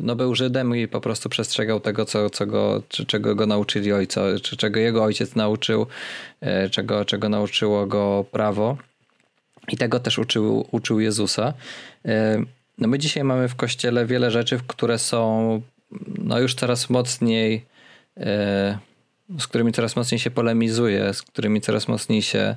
no 0.00 0.16
był 0.16 0.34
Żydem 0.34 0.76
i 0.76 0.88
po 0.88 1.00
prostu 1.00 1.28
przestrzegał 1.28 1.80
tego, 1.80 2.04
co, 2.04 2.30
co 2.30 2.46
go, 2.46 2.82
czy, 2.88 3.06
czego 3.06 3.34
go 3.34 3.46
nauczyli 3.46 3.92
ojca, 3.92 4.20
czy 4.42 4.56
czego 4.56 4.80
jego 4.80 5.04
ojciec 5.04 5.34
nauczył, 5.34 5.86
e, 6.40 6.70
czego, 6.70 7.04
czego 7.04 7.28
nauczyło 7.28 7.86
go 7.86 8.24
prawo. 8.32 8.76
I 9.68 9.76
tego 9.76 10.00
też 10.00 10.18
uczył, 10.18 10.66
uczył 10.70 11.00
Jezusa. 11.00 11.54
E, 12.04 12.42
no 12.78 12.88
my 12.88 12.98
dzisiaj 12.98 13.24
mamy 13.24 13.48
w 13.48 13.54
kościele 13.54 14.06
wiele 14.06 14.30
rzeczy, 14.30 14.60
które 14.66 14.98
są 14.98 15.60
no 16.18 16.40
już 16.40 16.54
coraz 16.54 16.90
mocniej, 16.90 17.64
e, 18.16 18.78
z 19.38 19.46
którymi 19.46 19.72
coraz 19.72 19.96
mocniej 19.96 20.18
się 20.18 20.30
polemizuje, 20.30 21.14
z 21.14 21.22
którymi 21.22 21.60
coraz 21.60 21.88
mocniej 21.88 22.22
się, 22.22 22.56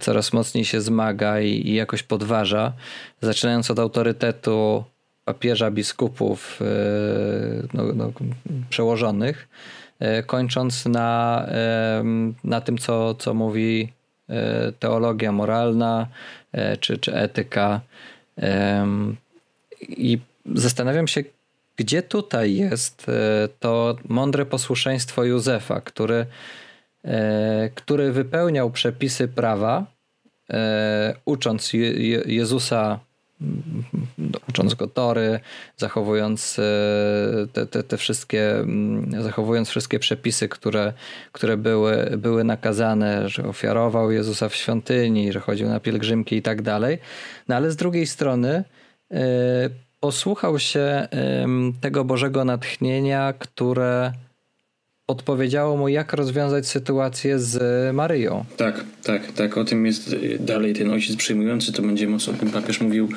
coraz 0.00 0.32
mocniej 0.32 0.64
się 0.64 0.80
zmaga 0.80 1.40
i, 1.40 1.68
i 1.68 1.74
jakoś 1.74 2.02
podważa. 2.02 2.72
Zaczynając 3.20 3.70
od 3.70 3.78
autorytetu 3.78 4.84
papieża, 5.34 5.70
biskupów 5.70 6.60
e, 6.60 6.64
no, 7.74 7.82
no, 7.94 8.12
przełożonych, 8.70 9.48
e, 10.00 10.22
kończąc 10.22 10.86
na, 10.86 11.46
e, 11.48 12.04
na 12.44 12.60
tym, 12.60 12.78
co, 12.78 13.14
co 13.14 13.34
mówi 13.34 13.92
teologia 14.78 15.32
moralna 15.32 16.06
czy, 16.80 16.98
czy 16.98 17.14
etyka. 17.14 17.80
I 19.80 20.18
zastanawiam 20.54 21.08
się, 21.08 21.20
gdzie 21.76 22.02
tutaj 22.02 22.54
jest 22.54 23.06
to 23.60 23.96
mądre 24.08 24.46
posłuszeństwo 24.46 25.24
Józefa, 25.24 25.80
który, 25.80 26.26
który 27.74 28.12
wypełniał 28.12 28.70
przepisy 28.70 29.28
prawa, 29.28 29.86
ucząc 31.24 31.72
Jezusa 32.26 33.00
ucząc 34.50 34.74
go 34.74 34.86
tory, 34.86 35.40
zachowując 35.76 36.58
e, 36.58 37.46
te, 37.52 37.66
te, 37.66 37.82
te 37.82 37.96
wszystkie, 37.96 38.58
mm, 38.58 39.22
zachowując 39.22 39.68
wszystkie 39.68 39.98
przepisy, 39.98 40.48
które, 40.48 40.92
które 41.32 41.56
były, 41.56 42.12
były 42.18 42.44
nakazane, 42.44 43.28
że 43.28 43.44
ofiarował 43.44 44.10
Jezusa 44.10 44.48
w 44.48 44.54
świątyni, 44.54 45.32
że 45.32 45.40
chodził 45.40 45.68
na 45.68 45.80
pielgrzymki 45.80 46.36
i 46.36 46.42
tak 46.42 46.62
dalej. 46.62 46.98
No 47.48 47.56
ale 47.56 47.70
z 47.70 47.76
drugiej 47.76 48.06
strony 48.06 48.64
e, 49.10 49.20
posłuchał 50.00 50.58
się 50.58 51.08
tego 51.80 52.04
Bożego 52.04 52.44
natchnienia, 52.44 53.32
które 53.38 54.12
odpowiedziało 55.10 55.76
mu, 55.76 55.88
jak 55.88 56.12
rozwiązać 56.12 56.66
sytuację 56.66 57.38
z 57.38 57.94
Maryją. 57.94 58.44
Tak, 58.56 58.84
tak, 59.02 59.32
tak. 59.32 59.58
O 59.58 59.64
tym 59.64 59.86
jest 59.86 60.16
dalej 60.40 60.74
ten 60.74 60.90
ojciec 60.90 61.16
przyjmujący. 61.16 61.72
To 61.72 61.82
będzie 61.82 62.08
mocno 62.08 62.32
o 62.32 62.36
tym 62.36 62.50
papież 62.50 62.80
mówił 62.80 63.08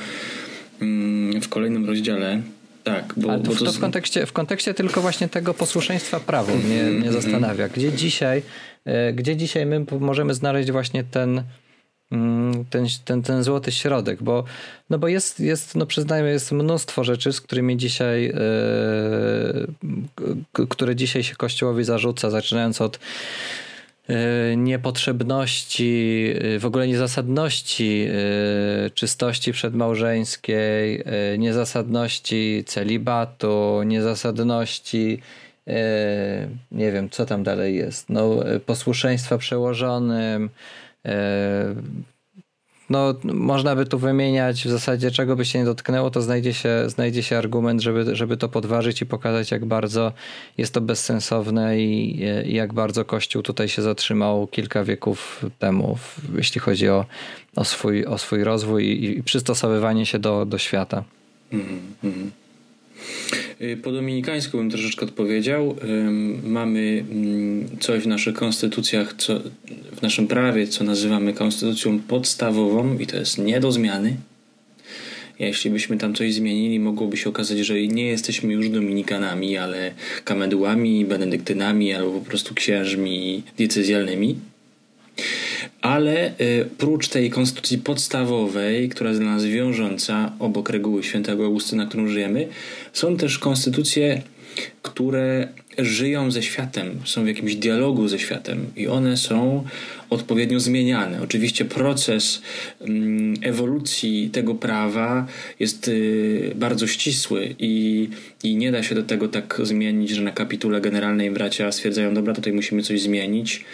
w 1.42 1.50
kolejnym 1.50 1.86
rozdziale. 1.86 2.42
Tak, 2.84 3.14
bo, 3.18 3.32
Ale 3.32 3.42
to, 3.42 3.52
bo 3.52 3.56
to... 3.56 3.66
to 3.66 3.72
w, 3.72 3.80
kontekście, 3.80 4.26
w 4.26 4.34
kontekście 4.34 4.74
tylko 4.74 5.02
właśnie 5.02 5.30
tego 5.30 5.54
posłuszeństwa 5.54 6.20
prawu 6.20 6.58
mnie, 6.58 6.84
mnie 6.84 6.84
mhm, 6.84 7.14
zastanawia. 7.14 7.70
Gdzie 7.70 7.92
dzisiaj, 7.92 8.44
e, 8.86 9.14
gdzie 9.14 9.38
dzisiaj 9.38 9.66
my 9.66 9.86
możemy 10.00 10.34
znaleźć 10.34 10.72
właśnie 10.72 11.04
ten 11.04 11.44
Mm, 12.14 12.66
ten, 12.66 12.86
ten, 13.06 13.22
ten 13.22 13.44
złoty 13.44 13.72
środek, 13.72 14.24
bo, 14.24 14.44
no 14.90 15.00
bo 15.00 15.08
jest, 15.08 15.40
jest, 15.40 15.76
no 15.76 15.86
przyznajmy, 15.86 16.32
jest 16.32 16.52
mnóstwo 16.52 17.04
rzeczy, 17.04 17.34
z 17.34 17.42
którymi 17.42 17.78
dzisiaj, 17.78 18.34
yy, 20.58 20.68
które 20.70 20.96
dzisiaj 20.96 21.24
się 21.24 21.36
Kościołowi 21.36 21.84
zarzuca, 21.84 22.30
zaczynając 22.30 22.82
od 22.82 22.96
e, 22.96 23.00
niepotrzebności, 24.58 26.34
e, 26.56 26.60
w 26.60 26.66
ogóle 26.66 26.88
niezasadności 26.88 28.08
czystości 28.94 29.54
przedmałżeńskiej, 29.54 31.04
niezasadności 31.38 32.64
celibatu, 32.68 33.82
niezasadności 33.86 35.22
nie 36.72 36.92
wiem, 36.92 37.10
co 37.10 37.26
tam 37.26 37.44
dalej 37.44 37.76
jest, 37.76 38.10
no, 38.10 38.36
posłuszeństwa 38.66 39.38
przełożonym, 39.38 40.50
no, 42.94 43.16
można 43.24 43.76
by 43.76 43.86
tu 43.86 44.00
wymieniać 44.00 44.64
w 44.64 44.70
zasadzie 44.70 45.12
czego 45.12 45.36
by 45.36 45.46
się 45.46 45.60
nie 45.60 45.66
dotknęło, 45.66 46.12
to 46.12 46.22
znajdzie 46.22 46.54
się, 46.54 46.70
znajdzie 46.88 47.24
się 47.24 47.38
argument, 47.38 47.82
żeby, 47.82 48.16
żeby 48.16 48.38
to 48.38 48.50
podważyć 48.50 49.02
i 49.02 49.06
pokazać, 49.06 49.52
jak 49.52 49.66
bardzo 49.66 50.14
jest 50.58 50.74
to 50.74 50.82
bezsensowne 50.82 51.80
i, 51.80 52.20
i 52.46 52.54
jak 52.54 52.74
bardzo 52.74 53.06
Kościół 53.06 53.42
tutaj 53.42 53.70
się 53.70 53.82
zatrzymał 53.82 54.48
kilka 54.48 54.84
wieków 54.84 55.46
temu, 55.60 55.98
jeśli 56.36 56.62
chodzi 56.62 56.90
o, 56.90 57.06
o, 57.56 57.64
swój, 57.66 58.06
o 58.06 58.18
swój 58.18 58.44
rozwój 58.44 58.86
i, 58.86 59.18
i 59.18 59.24
przystosowywanie 59.24 60.06
się 60.06 60.20
do, 60.20 60.46
do 60.46 60.58
świata. 60.58 61.04
Mm 61.54 61.66
-hmm. 62.04 62.30
Y, 63.14 63.53
po 63.84 63.92
dominikańsku 63.92 64.58
bym 64.58 64.70
troszeczkę 64.70 65.06
odpowiedział. 65.06 65.76
Mamy 66.44 67.06
mm, 67.12 67.80
coś 67.80 68.04
w 68.04 68.08
naszych 68.08 68.36
konstytucjach, 68.36 69.14
co, 69.18 69.40
w 69.96 70.02
naszym 70.02 70.28
prawie, 70.28 70.68
co 70.68 70.84
nazywamy 70.84 71.34
konstytucją 71.34 72.00
podstawową 72.00 72.98
i 72.98 73.08
to 73.08 73.18
jest 73.18 73.38
nie 73.38 73.60
do 73.60 73.72
zmiany. 73.72 74.18
Jeśli 75.40 75.72
byśmy 75.72 75.98
tam 75.98 76.14
coś 76.14 76.34
zmienili, 76.34 76.80
mogłoby 76.80 77.18
się 77.18 77.30
okazać, 77.30 77.58
że 77.58 77.82
nie 77.88 78.08
jesteśmy 78.08 78.54
już 78.54 78.70
dominikanami, 78.70 79.58
ale 79.58 79.92
kamedułami, 80.24 81.06
benedyktynami 81.06 81.94
albo 81.94 82.12
po 82.12 82.26
prostu 82.26 82.56
księżmi 82.56 83.44
diecezjalnymi. 83.58 84.36
Ale 85.84 86.32
y, 86.42 86.66
prócz 86.78 87.08
tej 87.08 87.30
konstytucji 87.30 87.78
podstawowej, 87.78 88.90
która 88.90 89.10
jest 89.10 89.22
dla 89.22 89.32
nas 89.32 89.46
wiążąca 89.46 90.32
obok 90.40 90.70
reguły 90.70 91.04
świętego 91.04 91.46
Augustyna, 91.46 91.86
którą 91.86 92.08
żyjemy, 92.08 92.48
są 92.94 93.18
też 93.18 93.40
konstytucje, 93.40 94.22
które 94.82 95.48
żyją 95.78 96.32
ze 96.32 96.44
światem, 96.44 97.00
są 97.06 97.24
w 97.24 97.28
jakimś 97.28 97.56
dialogu 97.56 98.08
ze 98.08 98.20
światem 98.20 98.66
i 98.76 98.88
one 98.88 99.18
są 99.18 99.64
odpowiednio 100.14 100.60
zmieniane. 100.60 101.22
Oczywiście 101.22 101.66
proces 101.66 102.42
mm, 102.82 103.36
ewolucji 103.42 104.30
tego 104.30 104.56
prawa 104.56 105.28
jest 105.60 105.88
y, 105.88 106.52
bardzo 106.56 106.88
ścisły 106.88 107.56
i, 107.60 108.10
i 108.44 108.56
nie 108.56 108.72
da 108.72 108.84
się 108.84 108.96
do 108.96 109.04
tego 109.04 109.28
tak 109.28 109.62
zmienić, 109.64 110.10
że 110.10 110.22
na 110.22 110.32
kapitule 110.32 110.82
generalnej 110.82 111.32
bracia 111.32 111.72
stwierdzają, 111.72 112.14
dobra, 112.14 112.34
tutaj 112.34 112.54
musimy 112.54 112.82
coś 112.82 113.02
zmienić. 113.02 113.66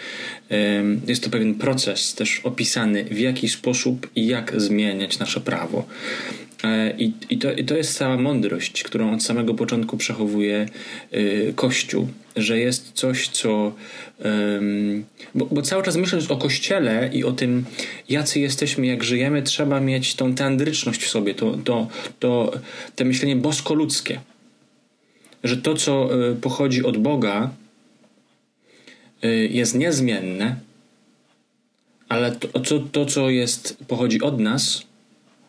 Jest 1.06 1.24
to 1.24 1.30
pewien 1.30 1.54
proces 1.54 2.14
też 2.14 2.40
opisany, 2.44 3.04
w 3.04 3.18
jaki 3.18 3.48
sposób 3.48 4.10
i 4.16 4.26
jak 4.26 4.60
zmieniać 4.60 5.18
nasze 5.18 5.40
prawo. 5.40 5.86
E, 6.64 6.94
I, 6.98 7.12
i, 7.30 7.38
to, 7.38 7.52
I 7.52 7.64
to 7.64 7.76
jest 7.76 7.98
cała 7.98 8.16
mądrość, 8.16 8.82
którą 8.82 9.14
od 9.14 9.22
samego 9.22 9.54
początku 9.54 9.96
przechowuje 9.96 10.66
y, 11.14 11.52
Kościół, 11.56 12.08
że 12.36 12.58
jest 12.58 12.92
coś, 12.92 13.28
co. 13.28 13.72
bo, 15.34 15.46
bo, 15.46 15.62
cały 15.62 15.82
czas 15.82 15.96
myśląc 15.96 16.30
o 16.30 16.36
Kościele 16.36 17.10
i 17.12 17.24
o 17.24 17.32
tym, 17.32 17.64
jacy 18.08 18.40
jesteśmy, 18.40 18.86
jak 18.86 19.04
żyjemy, 19.04 19.42
trzeba 19.42 19.80
mieć 19.80 20.14
tą 20.14 20.34
teandryczność 20.34 21.02
w 21.04 21.08
sobie, 21.08 21.34
to, 21.34 21.58
to, 21.64 21.88
to, 22.18 22.52
to 22.96 23.04
myślenie 23.04 23.36
bosko-ludzkie. 23.36 24.20
Że 25.44 25.56
to, 25.56 25.74
co 25.74 26.10
y, 26.30 26.36
pochodzi 26.36 26.84
od 26.84 26.96
Boga, 26.96 27.50
y, 29.24 29.48
jest 29.52 29.74
niezmienne, 29.74 30.56
ale 32.08 32.32
to, 32.32 32.60
to, 32.60 32.78
to 32.78 33.06
co 33.06 33.30
jest, 33.30 33.76
pochodzi 33.88 34.20
od 34.20 34.40
nas, 34.40 34.89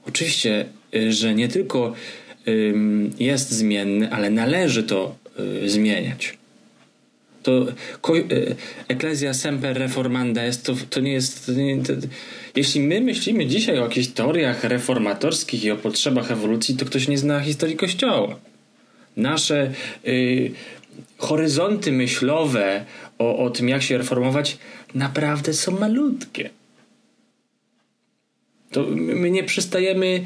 oczywiście 0.08 0.65
Y, 0.96 1.13
że 1.13 1.36
nie 1.36 1.48
tylko 1.48 1.93
jest 3.20 3.51
zmienny, 3.51 4.12
ale 4.12 4.29
należy 4.29 4.84
to 4.84 5.15
y, 5.63 5.70
zmieniać. 5.70 6.38
To 7.43 7.67
y, 8.15 8.55
Ecclesia 8.87 9.33
Semper 9.33 9.77
Reformanda 9.77 10.44
jest 10.44 10.66
to, 10.66 10.74
to 10.90 11.00
nie 11.00 11.14
jest. 11.14 11.46
To 11.46 11.51
nie, 11.51 11.83
to, 11.83 11.94
jeśli 12.55 12.81
my 12.81 13.01
myślimy 13.01 13.46
dzisiaj 13.46 13.79
o 13.79 13.83
jakichś 13.83 14.07
teoriach 14.07 14.64
reformatorskich 14.64 15.64
i 15.64 15.72
o 15.72 15.77
potrzebach 15.77 16.31
ewolucji, 16.31 16.77
to 16.77 16.85
ktoś 16.85 17.07
nie 17.07 17.18
zna 17.18 17.40
historii 17.40 17.75
Kościoła. 17.75 18.40
Nasze 19.18 19.72
y, 20.07 20.51
horyzonty 21.18 21.92
myślowe 21.92 22.85
o, 23.20 23.37
o 23.37 23.50
tym, 23.50 23.70
jak 23.70 23.83
się 23.83 23.98
reformować, 23.98 24.57
naprawdę 24.96 25.53
są 25.53 25.79
malutkie. 25.79 26.50
To 28.72 28.86
my 28.96 29.31
nie 29.31 29.44
przystajemy 29.44 30.24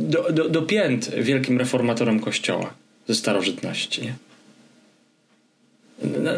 do, 0.00 0.32
do, 0.32 0.48
do 0.48 0.62
pięt 0.62 1.10
wielkim 1.10 1.58
reformatorom 1.58 2.20
Kościoła 2.20 2.74
ze 3.08 3.14
starożytności. 3.14 4.12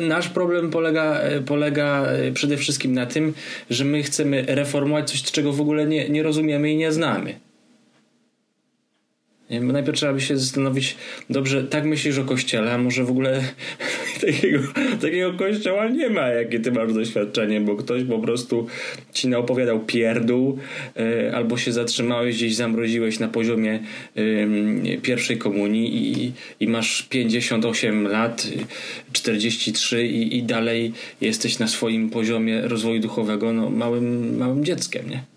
Nasz 0.01 0.29
problem 0.29 0.71
polega, 0.71 1.21
polega 1.47 2.07
przede 2.35 2.57
wszystkim 2.57 2.93
na 2.93 3.07
tym, 3.07 3.35
że 3.71 3.85
my 3.85 4.03
chcemy 4.03 4.45
reformować 4.49 5.11
coś, 5.11 5.23
czego 5.23 5.53
w 5.53 5.61
ogóle 5.61 5.87
nie, 5.87 6.09
nie 6.09 6.23
rozumiemy 6.23 6.73
i 6.73 6.77
nie 6.77 6.93
znamy. 6.93 7.35
Najpierw 9.51 9.99
trzeba 9.99 10.13
by 10.13 10.21
się 10.21 10.39
zastanowić, 10.39 10.97
dobrze, 11.31 11.65
tak 11.65 11.85
myślisz 11.85 12.19
o 12.19 12.25
kościele, 12.25 12.73
a 12.73 12.79
może 12.79 13.05
w 13.05 13.11
ogóle 13.11 13.45
takiego, 14.27 14.59
takiego 15.01 15.33
kościoła 15.33 15.89
nie 15.89 16.11
ma, 16.11 16.29
jakie 16.29 16.61
ty 16.61 16.73
masz 16.73 16.93
doświadczenie, 16.93 17.61
bo 17.61 17.77
ktoś 17.77 18.05
po 18.05 18.19
prostu 18.19 18.67
ci 19.13 19.29
naopowiadał 19.29 19.81
pierdół, 19.81 20.59
y, 20.97 21.35
albo 21.35 21.57
się 21.57 21.73
zatrzymałeś 21.73 22.37
gdzieś, 22.37 22.55
zamroziłeś 22.55 23.19
na 23.19 23.29
poziomie 23.29 23.81
pierwszej 25.03 25.39
komunii 25.39 26.13
i, 26.13 26.33
i 26.61 26.69
masz 26.69 27.03
58 27.03 28.09
lat, 28.09 28.49
43 29.13 30.07
i, 30.07 30.37
i 30.37 30.43
dalej 30.43 30.93
jesteś 31.21 31.59
na 31.59 31.69
swoim 31.69 32.11
poziomie 32.11 32.63
rozwoju 32.63 33.01
duchowego 33.01 33.53
no, 33.53 33.71
małym, 33.71 34.37
małym 34.37 34.65
dzieckiem, 34.65 35.11
nie? 35.11 35.36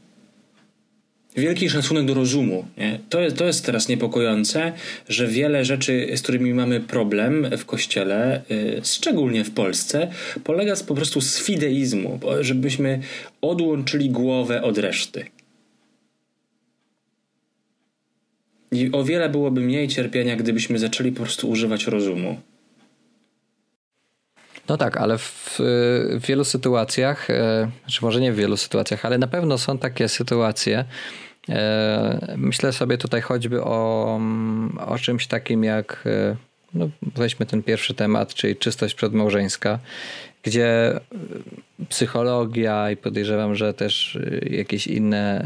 Wielki 1.36 1.70
szacunek 1.70 2.06
do 2.06 2.14
rozumu. 2.14 2.66
Nie? 2.78 3.00
To, 3.10 3.22
jest, 3.22 3.38
to 3.38 3.46
jest 3.46 3.66
teraz 3.66 3.88
niepokojące, 3.88 4.74
że 5.10 5.28
wiele 5.28 5.66
rzeczy, 5.66 6.08
z 6.16 6.22
którymi 6.22 6.54
mamy 6.54 6.80
problem 6.80 7.48
w 7.58 7.66
kościele, 7.66 8.42
yy, 8.50 8.82
szczególnie 8.84 9.44
w 9.44 9.52
Polsce, 9.52 10.12
polega 10.44 10.74
po 10.88 10.96
prostu 10.96 11.22
z 11.22 11.40
fideizmu, 11.40 12.20
żebyśmy 12.42 13.00
odłączyli 13.42 14.10
głowę 14.10 14.62
od 14.62 14.78
reszty. 14.78 15.26
I 18.72 18.92
o 18.92 19.04
wiele 19.04 19.30
byłoby 19.30 19.62
mniej 19.62 19.88
cierpienia, 19.88 20.36
gdybyśmy 20.36 20.80
zaczęli 20.80 21.12
po 21.12 21.24
prostu 21.24 21.50
używać 21.50 21.88
rozumu. 21.88 22.38
No 24.70 24.78
tak, 24.78 24.98
ale 24.98 25.18
w, 25.18 25.60
w 26.10 26.26
wielu 26.28 26.44
sytuacjach, 26.44 27.30
e, 27.30 27.72
czy 27.88 28.06
może 28.06 28.22
nie 28.22 28.32
w 28.32 28.36
wielu 28.36 28.58
sytuacjach, 28.58 29.06
ale 29.06 29.18
na 29.18 29.28
pewno 29.28 29.58
są 29.58 29.78
takie 29.78 30.10
sytuacje, 30.10 30.86
e, 31.50 32.36
Myślę 32.38 32.74
sobie 32.74 32.98
tutaj 32.98 33.22
choćby 33.22 33.64
o, 33.64 34.20
o 34.88 34.98
czymś 34.98 35.28
takim 35.28 35.64
jak, 35.64 36.04
e, 36.06 36.36
no 36.74 36.90
weźmy 37.16 37.46
ten 37.46 37.64
pierwszy 37.64 37.94
temat, 37.94 38.34
czyli 38.34 38.56
czystość 38.56 38.96
przedmałżeńska, 38.96 39.80
gdzie 40.44 41.00
psychologia 41.90 42.92
i 42.92 42.98
podejrzewam, 42.98 43.56
że 43.56 43.74
też 43.74 44.20
jakieś 44.42 44.88
inne, 44.88 45.46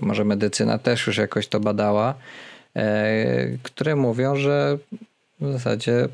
może 0.00 0.24
medycyna 0.24 0.78
też 0.78 1.06
już 1.06 1.16
jakoś 1.16 1.46
to 1.46 1.60
badała, 1.60 2.14
które 3.62 3.96
mówią, 3.96 4.36
że 4.36 4.78
w 5.40 5.52
zasadzie 5.52 6.08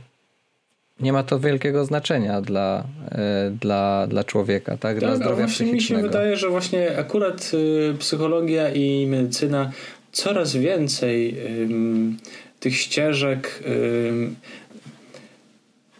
nie 1.02 1.12
ma 1.12 1.22
to 1.22 1.40
wielkiego 1.40 1.84
znaczenia 1.84 2.40
dla, 2.40 2.84
e, 3.10 3.50
dla, 3.60 4.06
dla 4.06 4.24
człowieka, 4.24 4.76
tak? 4.76 4.98
Dla 4.98 5.08
tak, 5.08 5.16
zdrowia 5.16 5.46
psychicznego. 5.46 5.74
Mi 5.74 5.80
się 5.82 6.08
wydaje, 6.08 6.36
że 6.36 6.48
właśnie 6.48 6.98
akurat 6.98 7.50
y, 7.54 7.94
psychologia 7.98 8.70
i 8.70 9.06
medycyna 9.06 9.70
coraz 10.12 10.56
więcej 10.56 11.36
tych 12.60 12.76
ścieżek 12.76 13.62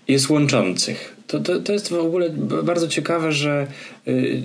jest 0.08 0.30
łączących. 0.30 1.16
To, 1.26 1.40
to, 1.40 1.60
to 1.60 1.72
jest 1.72 1.88
w 1.88 1.98
ogóle 1.98 2.30
bardzo 2.62 2.88
ciekawe, 2.88 3.32
że 3.32 3.66
y, 4.08 4.42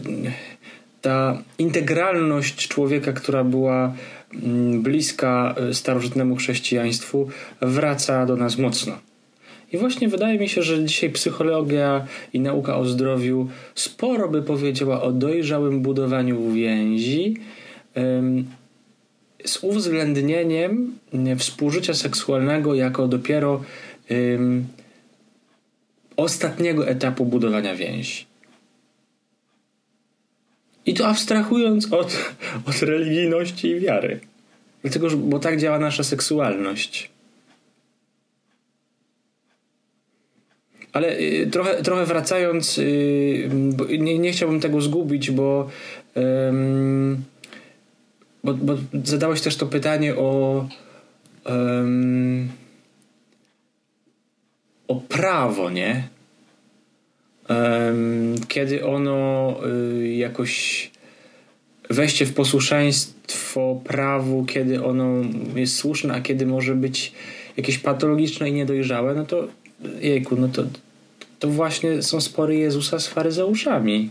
ta 1.01 1.43
integralność 1.57 2.67
człowieka, 2.67 3.13
która 3.13 3.43
była 3.43 3.93
bliska 4.73 5.55
y, 5.69 5.73
starożytnemu 5.73 6.35
chrześcijaństwu, 6.35 7.29
wraca 7.61 8.25
do 8.25 8.35
nas 8.35 8.57
mocno. 8.57 9.06
I 9.73 9.77
właśnie 9.77 10.07
wydaje 10.07 10.39
mi 10.39 10.49
się, 10.49 10.63
że 10.63 10.85
dzisiaj 10.85 11.09
psychologia 11.09 12.07
i 12.33 12.39
nauka 12.39 12.77
o 12.77 12.85
zdrowiu 12.85 13.49
sporo 13.75 14.29
by 14.29 14.41
powiedziała 14.41 15.01
o 15.01 15.11
dojrzałym 15.11 15.81
budowaniu 15.81 16.51
więzi 16.51 17.35
z 19.45 19.63
uwzględnieniem 19.63 20.97
współżycia 21.37 21.93
seksualnego 21.93 22.75
jako 22.75 23.07
dopiero 23.07 23.63
ostatniego 26.17 26.87
etapu 26.87 27.25
budowania 27.25 27.75
więzi. 27.75 28.25
I 30.85 30.93
to 30.93 31.07
abstrahując 31.07 31.93
od, 31.93 32.17
od 32.69 32.81
religijności 32.81 33.67
i 33.67 33.79
wiary. 33.79 34.19
Dlatego, 34.81 35.09
bo 35.17 35.39
tak 35.39 35.59
działa 35.59 35.79
nasza 35.79 36.03
seksualność. 36.03 37.09
Ale 40.93 41.19
y, 41.19 41.47
trochę, 41.51 41.83
trochę 41.83 42.05
wracając, 42.05 42.77
y, 42.77 43.49
nie, 43.99 44.19
nie 44.19 44.31
chciałbym 44.31 44.59
tego 44.59 44.81
zgubić, 44.81 45.31
bo, 45.31 45.69
bo, 48.43 48.53
bo 48.53 48.77
zadałeś 49.03 49.41
też 49.41 49.55
to 49.55 49.65
pytanie 49.65 50.15
o 50.15 50.65
o 54.87 54.95
prawo, 54.95 55.69
nie? 55.69 56.07
Kiedy 58.47 58.85
ono 58.85 59.55
y, 60.01 60.13
jakoś 60.13 60.91
wejście 61.89 62.25
w 62.25 62.33
posłuszeństwo 62.33 63.81
prawu, 63.83 64.45
kiedy 64.45 64.83
ono 64.83 65.21
jest 65.55 65.75
słuszne, 65.75 66.13
a 66.13 66.21
kiedy 66.21 66.45
może 66.45 66.75
być 66.75 67.13
jakieś 67.57 67.77
patologiczne 67.77 68.49
i 68.49 68.53
niedojrzałe, 68.53 69.15
no 69.15 69.25
to 69.25 69.47
jejku, 70.01 70.35
no 70.35 70.47
to, 70.47 70.63
to 71.39 71.47
właśnie 71.47 72.01
są 72.01 72.21
spory 72.21 72.55
Jezusa 72.55 72.99
z 72.99 73.07
faryzeuszami. 73.07 74.09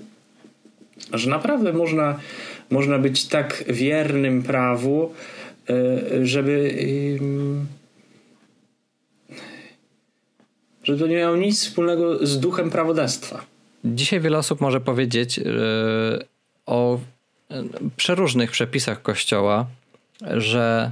Że 1.12 1.30
naprawdę 1.30 1.72
można, 1.72 2.18
można 2.70 2.98
być 2.98 3.24
tak 3.24 3.64
wiernym 3.68 4.42
prawu, 4.42 5.14
y, 5.70 6.26
żeby 6.26 6.74
że 10.86 10.98
to 10.98 11.06
nie 11.06 11.16
miało 11.16 11.36
nic 11.36 11.60
wspólnego 11.60 12.26
z 12.26 12.40
duchem 12.40 12.70
prawodawstwa. 12.70 13.44
Dzisiaj 13.84 14.20
wiele 14.20 14.38
osób 14.38 14.60
może 14.60 14.80
powiedzieć 14.80 15.40
o 16.66 16.98
przeróżnych 17.96 18.50
przepisach 18.50 19.02
Kościoła, 19.02 19.66
że 20.36 20.90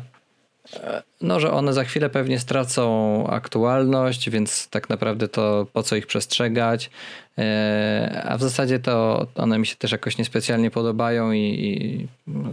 no, 1.20 1.40
że 1.40 1.52
one 1.52 1.72
za 1.72 1.84
chwilę 1.84 2.10
pewnie 2.10 2.38
stracą 2.38 3.26
aktualność, 3.26 4.30
więc 4.30 4.68
tak 4.68 4.88
naprawdę 4.88 5.28
to 5.28 5.66
po 5.72 5.82
co 5.82 5.96
ich 5.96 6.06
przestrzegać. 6.06 6.90
E, 7.38 8.22
a 8.28 8.38
w 8.38 8.42
zasadzie 8.42 8.78
to 8.78 9.26
one 9.34 9.58
mi 9.58 9.66
się 9.66 9.76
też 9.76 9.92
jakoś 9.92 10.18
niespecjalnie 10.18 10.70
podobają 10.70 11.32
i, 11.32 11.38
i 11.40 12.06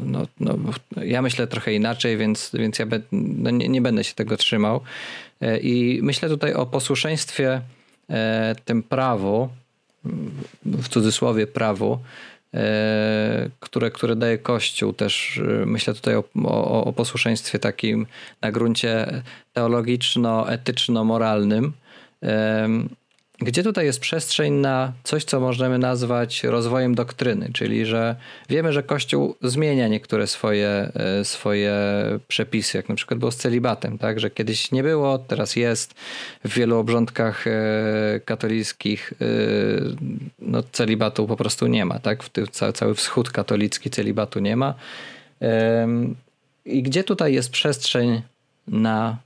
no, 0.05 0.27
no, 0.39 0.57
ja 1.03 1.21
myślę 1.21 1.47
trochę 1.47 1.73
inaczej, 1.73 2.17
więc, 2.17 2.51
więc 2.53 2.79
ja 2.79 2.85
be, 2.85 3.01
no 3.11 3.49
nie, 3.49 3.69
nie 3.69 3.81
będę 3.81 4.03
się 4.03 4.13
tego 4.13 4.37
trzymał. 4.37 4.81
E, 5.41 5.59
I 5.59 5.99
myślę 6.03 6.29
tutaj 6.29 6.53
o 6.53 6.65
posłuszeństwie 6.65 7.61
e, 8.09 8.55
tym 8.65 8.83
prawu, 8.83 9.49
w 10.65 10.87
cudzysłowie 10.87 11.47
prawu, 11.47 11.99
które, 13.59 13.91
które 13.91 14.15
daje 14.15 14.37
Kościół. 14.37 14.93
Też 14.93 15.37
e, 15.37 15.65
myślę 15.65 15.93
tutaj 15.93 16.15
o, 16.15 16.23
o, 16.43 16.85
o 16.85 16.93
posłuszeństwie 16.93 17.59
takim 17.59 18.07
na 18.41 18.51
gruncie 18.51 19.23
teologiczno-etyczno-moralnym. 19.53 21.71
Gdzie 23.41 23.63
tutaj 23.63 23.85
jest 23.85 23.99
przestrzeń 23.99 24.53
na 24.53 24.93
coś, 25.03 25.23
co 25.23 25.39
możemy 25.39 25.77
nazwać 25.77 26.43
rozwojem 26.43 26.95
doktryny, 26.95 27.49
czyli 27.53 27.85
że 27.85 28.15
wiemy, 28.49 28.73
że 28.73 28.83
Kościół 28.83 29.35
zmienia 29.41 29.87
niektóre 29.87 30.27
swoje, 30.27 30.91
e, 30.93 31.25
swoje 31.25 31.73
przepisy, 32.27 32.77
jak 32.77 32.89
na 32.89 32.95
przykład 32.95 33.19
było 33.19 33.31
z 33.31 33.35
celibatem, 33.35 33.97
tak? 33.97 34.19
że 34.19 34.29
kiedyś 34.29 34.71
nie 34.71 34.83
było, 34.83 35.19
teraz 35.19 35.55
jest. 35.55 35.93
W 36.45 36.53
wielu 36.53 36.77
obrządkach 36.77 37.47
e, 37.47 37.51
katolickich 38.25 39.13
e, 39.21 39.25
no, 40.39 40.63
celibatu 40.63 41.27
po 41.27 41.37
prostu 41.37 41.67
nie 41.67 41.85
ma. 41.85 41.99
Tak? 41.99 42.23
W 42.23 42.29
cały 42.73 42.95
wschód 42.95 43.29
katolicki 43.29 43.89
celibatu 43.89 44.39
nie 44.39 44.55
ma. 44.55 44.73
I 46.65 46.83
gdzie 46.83 47.03
tutaj 47.03 47.33
jest 47.33 47.51
przestrzeń 47.51 48.21
na 48.67 49.17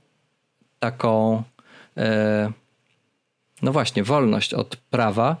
taką 0.80 1.42
no 3.62 3.72
właśnie, 3.72 4.04
wolność 4.04 4.54
od 4.54 4.76
prawa, 4.76 5.36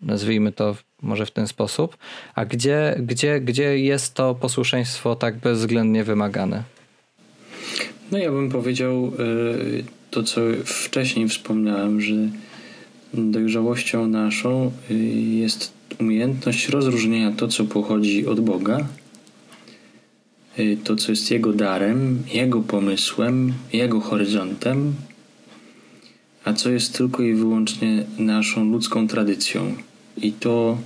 nazwijmy 0.00 0.52
to 0.52 0.76
może 1.02 1.26
w 1.26 1.30
ten 1.30 1.46
sposób, 1.46 1.96
a 2.34 2.44
gdzie, 2.44 2.96
gdzie, 3.02 3.40
gdzie 3.40 3.78
jest 3.78 4.14
to 4.14 4.34
posłuszeństwo 4.34 5.16
tak 5.16 5.36
bezwzględnie 5.36 6.04
wymagane? 6.04 6.62
No 8.12 8.18
ja 8.18 8.30
bym 8.30 8.50
powiedział 8.50 9.12
y, 9.18 9.84
to, 10.10 10.22
co 10.22 10.40
wcześniej 10.64 11.28
wspomniałem, 11.28 12.00
że 12.00 12.14
dojrzałością 13.14 14.06
naszą 14.06 14.72
y, 14.90 14.94
jest 15.14 15.72
umiejętność 16.00 16.68
rozróżnienia 16.68 17.32
to, 17.32 17.48
co 17.48 17.64
pochodzi 17.64 18.26
od 18.26 18.40
Boga, 18.40 18.86
y, 20.58 20.78
to, 20.84 20.96
co 20.96 21.12
jest 21.12 21.30
Jego 21.30 21.52
darem, 21.52 22.22
Jego 22.32 22.60
pomysłem, 22.60 23.52
Jego 23.72 24.00
horyzontem, 24.00 24.94
a 26.44 26.52
co 26.52 26.70
jest 26.70 26.96
tylko 26.96 27.22
i 27.22 27.34
wyłącznie 27.34 28.04
naszą 28.18 28.64
ludzką 28.64 29.08
tradycją. 29.08 29.74
I 30.16 30.32
to 30.32 30.78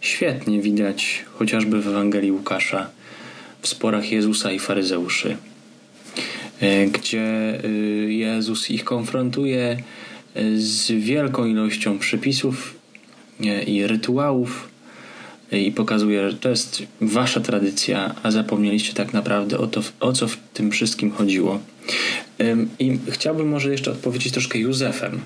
świetnie 0.00 0.60
widać 0.60 1.24
chociażby 1.32 1.80
w 1.80 1.88
Ewangelii 1.88 2.32
Łukasza, 2.32 2.90
w 3.62 3.68
sporach 3.68 4.12
Jezusa 4.12 4.52
i 4.52 4.58
faryzeuszy, 4.58 5.36
e, 6.60 6.86
gdzie 6.86 7.22
e, 7.64 7.68
Jezus 8.12 8.70
ich 8.70 8.84
konfrontuje 8.84 9.76
e, 10.34 10.56
z 10.56 10.92
wielką 10.92 11.46
ilością 11.46 11.98
przepisów 11.98 12.74
i 13.66 13.86
rytuałów 13.86 14.68
i 15.52 15.72
pokazuje, 15.72 16.30
że 16.30 16.36
to 16.36 16.48
jest 16.48 16.82
wasza 17.00 17.40
tradycja, 17.40 18.14
a 18.22 18.30
zapomnieliście 18.30 18.92
tak 18.92 19.12
naprawdę 19.12 19.58
o 19.58 19.66
to, 19.66 19.82
o 20.00 20.12
co 20.12 20.28
w 20.28 20.36
tym 20.36 20.70
wszystkim 20.70 21.10
chodziło. 21.10 21.60
I 22.78 22.98
chciałbym 23.10 23.48
może 23.48 23.70
jeszcze 23.70 23.90
odpowiedzieć 23.90 24.32
troszkę 24.32 24.58
Józefem 24.58 25.20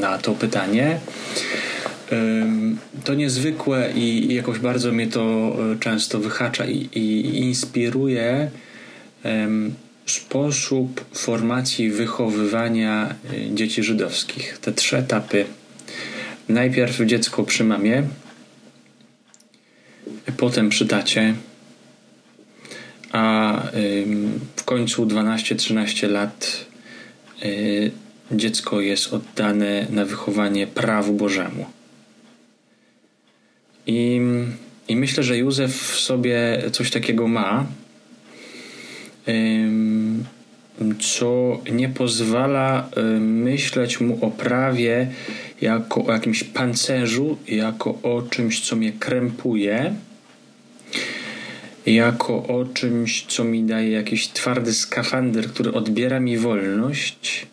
na 0.00 0.18
to 0.18 0.32
pytanie. 0.32 0.98
To 3.04 3.14
niezwykłe 3.14 3.92
i 3.94 4.34
jakoś 4.34 4.58
bardzo 4.58 4.92
mnie 4.92 5.06
to 5.06 5.56
e, 5.72 5.78
często 5.78 6.18
wyhacza 6.18 6.66
i, 6.66 6.88
i 6.94 7.38
inspiruje 7.38 8.50
sposób 10.06 11.04
formacji 11.14 11.90
wychowywania 11.90 13.14
e, 13.32 13.54
dzieci 13.54 13.82
żydowskich. 13.82 14.58
Te 14.58 14.72
trzy 14.72 14.96
etapy. 14.96 15.44
Najpierw 16.48 17.00
dziecko 17.06 17.44
przy 17.44 17.64
mamie, 17.64 18.02
potem 20.36 20.68
przy 20.68 20.86
tacie, 20.86 21.34
a 23.12 23.62
w 24.56 24.64
końcu 24.64 25.06
12-13 25.06 26.10
lat 26.10 26.66
y, 27.44 27.90
dziecko 28.32 28.80
jest 28.80 29.12
oddane 29.14 29.86
na 29.90 30.04
wychowanie 30.04 30.66
prawu 30.66 31.12
Bożemu. 31.12 31.66
I, 33.86 34.20
I 34.88 34.96
myślę, 34.96 35.22
że 35.22 35.38
Józef 35.38 35.76
w 35.76 36.00
sobie 36.00 36.62
coś 36.72 36.90
takiego 36.90 37.28
ma, 37.28 37.66
co 41.00 41.60
nie 41.72 41.88
pozwala 41.88 42.88
myśleć 43.20 44.00
mu 44.00 44.24
o 44.24 44.30
prawie 44.30 45.10
jako 45.60 46.04
o 46.04 46.12
jakimś 46.12 46.44
pancerzu, 46.44 47.38
jako 47.48 47.90
o 47.90 48.22
czymś, 48.30 48.60
co 48.60 48.76
mnie 48.76 48.92
krępuje, 48.92 49.94
jako 51.86 52.34
o 52.34 52.64
czymś, 52.74 53.26
co 53.26 53.44
mi 53.44 53.62
daje 53.62 53.90
jakiś 53.90 54.28
twardy 54.28 54.72
skafander, 54.74 55.46
który 55.46 55.72
odbiera 55.72 56.20
mi 56.20 56.38
wolność, 56.38 57.46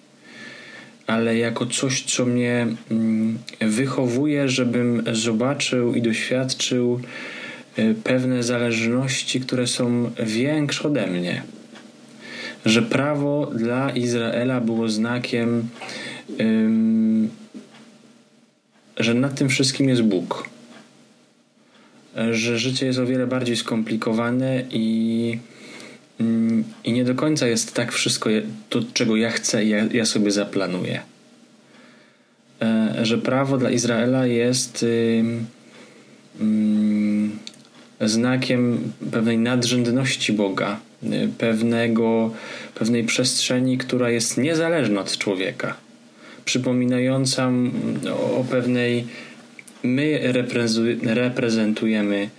ale 1.07 1.37
jako 1.37 1.65
coś, 1.65 2.03
co 2.03 2.25
mnie 2.25 2.67
mm, 2.91 3.39
wychowuje, 3.61 4.49
żebym 4.49 5.03
zobaczył 5.11 5.93
i 5.93 6.01
doświadczył 6.01 6.99
y, 7.79 7.95
pewne 8.03 8.43
zależności, 8.43 9.39
które 9.39 9.67
są 9.67 10.11
większe 10.23 10.87
ode 10.87 11.07
mnie. 11.07 11.43
Że 12.65 12.81
prawo 12.81 13.51
dla 13.55 13.89
Izraela 13.89 14.61
było 14.61 14.89
znakiem, 14.89 15.67
że 18.97 19.13
nad 19.13 19.35
tym 19.35 19.49
wszystkim 19.49 19.89
jest 19.89 20.01
Bóg 20.01 20.52
że 22.31 22.59
życie 22.59 22.85
jest 22.85 22.99
o 22.99 23.05
wiele 23.05 23.27
bardziej 23.27 23.55
skomplikowane 23.55 24.63
i, 24.71 25.37
mm, 26.19 26.63
i 26.83 26.93
nie 26.93 27.03
do 27.05 27.15
końca 27.15 27.47
jest 27.47 27.73
tak 27.73 27.91
wszystko 27.91 28.29
to, 28.69 28.79
czego 28.93 29.15
ja 29.15 29.29
chcę, 29.29 29.65
ja, 29.65 29.85
ja 29.93 30.05
sobie 30.05 30.31
zaplanuję. 30.31 31.01
E, 32.61 32.95
że 33.01 33.17
prawo 33.17 33.57
dla 33.57 33.69
Izraela 33.71 34.27
jest 34.27 34.85
znakiem 38.01 38.91
pewnej 39.11 39.37
nadrzędności 39.37 40.33
Boga, 40.33 40.79
y, 41.03 41.29
pewnego, 41.37 42.31
pewnej 42.75 43.03
przestrzeni, 43.03 43.77
która 43.77 44.09
jest 44.09 44.37
niezależna 44.37 45.01
od 45.01 45.17
człowieka. 45.17 45.75
przypominająca 46.45 47.51
o, 48.11 48.37
o 48.37 48.43
pewnej 48.43 49.07
my 49.83 50.33
reprezentujemy 51.03 52.29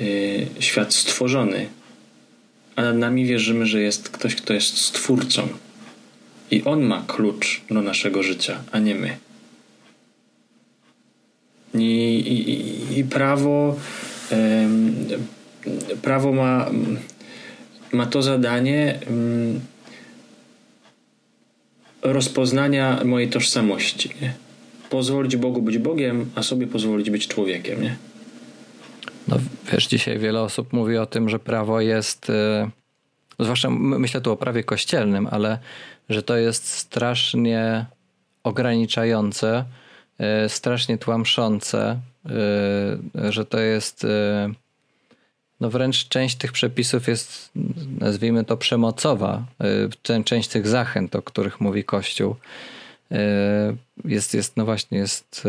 y, 0.00 0.46
świat 0.60 0.94
stworzony, 0.94 1.66
a 2.76 2.82
nad 2.82 2.96
nami 2.96 3.24
wierzymy, 3.24 3.66
że 3.66 3.80
jest 3.80 4.08
ktoś, 4.08 4.34
kto 4.34 4.54
jest 4.54 4.76
stwórcą. 4.78 5.48
I 6.50 6.64
on 6.64 6.82
ma 6.82 7.04
klucz 7.06 7.60
do 7.70 7.82
naszego 7.82 8.22
życia, 8.22 8.62
a 8.72 8.78
nie 8.78 8.94
my. 8.94 9.16
I, 11.74 11.84
i, 11.84 12.98
i 12.98 13.04
prawo, 13.04 13.76
prawo 16.02 16.32
ma, 16.32 16.70
ma 17.92 18.06
to 18.06 18.22
zadanie 18.22 19.00
rozpoznania 22.02 23.04
mojej 23.04 23.28
tożsamości. 23.28 24.10
Nie? 24.22 24.34
Pozwolić 24.92 25.36
Bogu 25.36 25.62
być 25.62 25.78
Bogiem, 25.78 26.30
a 26.34 26.42
sobie 26.42 26.66
pozwolić 26.66 27.10
być 27.10 27.28
człowiekiem. 27.28 27.82
Nie? 27.82 27.96
No 29.28 29.38
wiesz, 29.72 29.86
dzisiaj 29.86 30.18
wiele 30.18 30.40
osób 30.40 30.72
mówi 30.72 30.96
o 30.98 31.06
tym, 31.06 31.28
że 31.28 31.38
prawo 31.38 31.80
jest, 31.80 32.28
yy, 32.28 33.44
zwłaszcza 33.44 33.70
myślę 33.70 34.20
tu 34.20 34.32
o 34.32 34.36
prawie 34.36 34.64
kościelnym, 34.64 35.28
ale 35.30 35.58
że 36.08 36.22
to 36.22 36.36
jest 36.36 36.68
strasznie 36.68 37.86
ograniczające, 38.44 39.64
yy, 40.18 40.48
strasznie 40.48 40.98
tłamszące, 40.98 42.00
yy, 42.24 43.32
że 43.32 43.44
to 43.44 43.60
jest 43.60 44.06
no 45.60 45.70
wręcz 45.70 46.08
część 46.08 46.36
tych 46.36 46.52
przepisów 46.52 47.08
jest, 47.08 47.50
nazwijmy 48.00 48.44
to, 48.44 48.56
przemocowa. 48.56 49.44
Część 50.24 50.48
tych 50.48 50.66
zachęt, 50.68 51.16
o 51.16 51.22
których 51.22 51.60
mówi 51.60 51.84
Kościół, 51.84 52.36
jest, 54.04 54.34
jest 54.34 54.56
no 54.56 54.64
właśnie, 54.64 54.98
jest, 54.98 55.48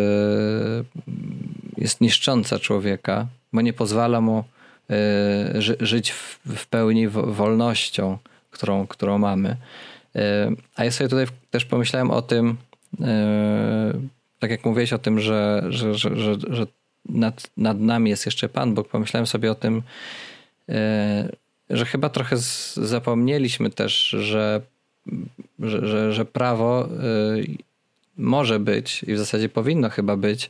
jest 1.77 2.01
niszcząca 2.01 2.59
człowieka, 2.59 3.27
bo 3.53 3.61
nie 3.61 3.73
pozwala 3.73 4.21
mu 4.21 4.43
e, 4.89 5.61
żyć 5.79 6.11
w 6.45 6.67
pełni 6.67 7.07
wolnością, 7.07 8.17
którą, 8.51 8.87
którą 8.87 9.17
mamy. 9.17 9.57
E, 10.15 10.51
a 10.75 10.85
ja 10.85 10.91
sobie 10.91 11.09
tutaj 11.09 11.25
też 11.51 11.65
pomyślałem 11.65 12.11
o 12.11 12.21
tym, 12.21 12.57
e, 13.01 13.93
tak 14.39 14.51
jak 14.51 14.65
mówiłeś 14.65 14.93
o 14.93 14.97
tym, 14.99 15.19
że, 15.19 15.63
że, 15.69 15.95
że, 15.95 16.15
że, 16.15 16.35
że 16.49 16.67
nad, 17.09 17.49
nad 17.57 17.79
nami 17.79 18.09
jest 18.09 18.25
jeszcze 18.25 18.49
Pan 18.49 18.73
Bóg, 18.73 18.89
pomyślałem 18.89 19.27
sobie 19.27 19.51
o 19.51 19.55
tym, 19.55 19.81
że 21.69 21.85
chyba 21.85 22.09
trochę 22.09 22.37
zapomnieliśmy 22.75 23.69
też, 23.69 24.09
że, 24.09 24.61
że, 25.59 25.87
że, 25.87 26.13
że 26.13 26.25
prawo 26.25 26.89
może 28.17 28.59
być 28.59 29.03
i 29.03 29.13
w 29.13 29.17
zasadzie 29.17 29.49
powinno 29.49 29.89
chyba 29.89 30.17
być 30.17 30.49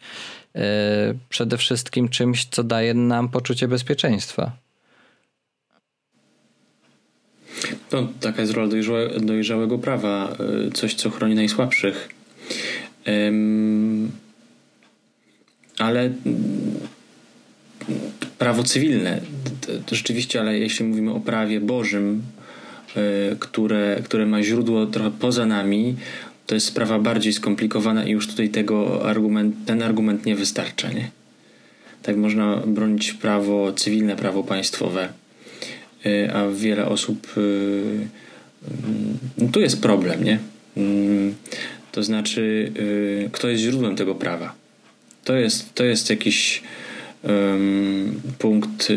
e, 0.56 1.14
przede 1.30 1.58
wszystkim 1.58 2.10
czymś, 2.10 2.46
co 2.46 2.64
daje 2.64 2.94
nam 2.94 3.30
poczucie 3.30 3.68
bezpieczeństwa. 3.68 4.52
No, 7.92 8.08
taka 8.20 8.42
jest 8.42 8.54
rola 8.54 8.68
dojrzałe, 8.68 9.20
dojrzałego 9.20 9.78
prawa, 9.78 10.38
e, 10.68 10.72
coś, 10.72 10.94
co 10.94 11.10
chroni 11.10 11.36
najsłabszych. 11.36 12.10
Ale 15.78 16.12
prawo 18.38 18.64
cywilne, 18.64 19.22
rzeczywiście, 19.92 20.42
ale 20.42 20.60
jeśli 20.60 20.86
mówimy 20.86 21.14
o 21.14 21.20
prawie 21.20 21.60
Bożym, 21.60 22.22
które, 23.40 24.02
które 24.04 24.26
ma 24.26 24.44
źródło 24.44 24.86
trochę 24.86 25.12
poza 25.12 25.46
nami, 25.46 25.96
to 26.48 26.56
jest 26.56 26.68
sprawa 26.68 27.00
bardziej 27.00 27.34
skomplikowana 27.34 28.06
i 28.06 28.12
już 28.12 28.28
tutaj 28.28 28.50
tego 28.50 29.06
argument, 29.10 29.56
ten 29.66 29.82
argument 29.82 30.26
nie 30.26 30.36
wystarcza, 30.36 30.92
nie? 30.92 31.10
Tak 32.04 32.18
można 32.18 32.58
bronić 32.58 33.14
prawo 33.14 33.74
cywilne, 33.74 34.16
prawo 34.16 34.44
państwowe, 34.44 35.10
y, 36.06 36.34
a 36.34 36.48
wiele 36.50 36.86
osób 36.86 37.38
y, 37.38 38.08
no 39.38 39.48
tu 39.52 39.62
jest 39.62 39.82
problem, 39.82 40.24
nie? 40.24 40.40
Mm, 40.78 41.36
to 41.92 42.04
znaczy, 42.04 42.72
y, 42.78 43.30
kto 43.32 43.50
jest 43.50 43.64
źródłem 43.64 43.96
tego 43.96 44.16
prawa? 44.16 44.54
To 45.24 45.36
jest, 45.36 45.74
to 45.74 45.84
jest 45.84 46.10
jakiś 46.10 46.62
um, 47.24 48.22
punkt 48.40 48.88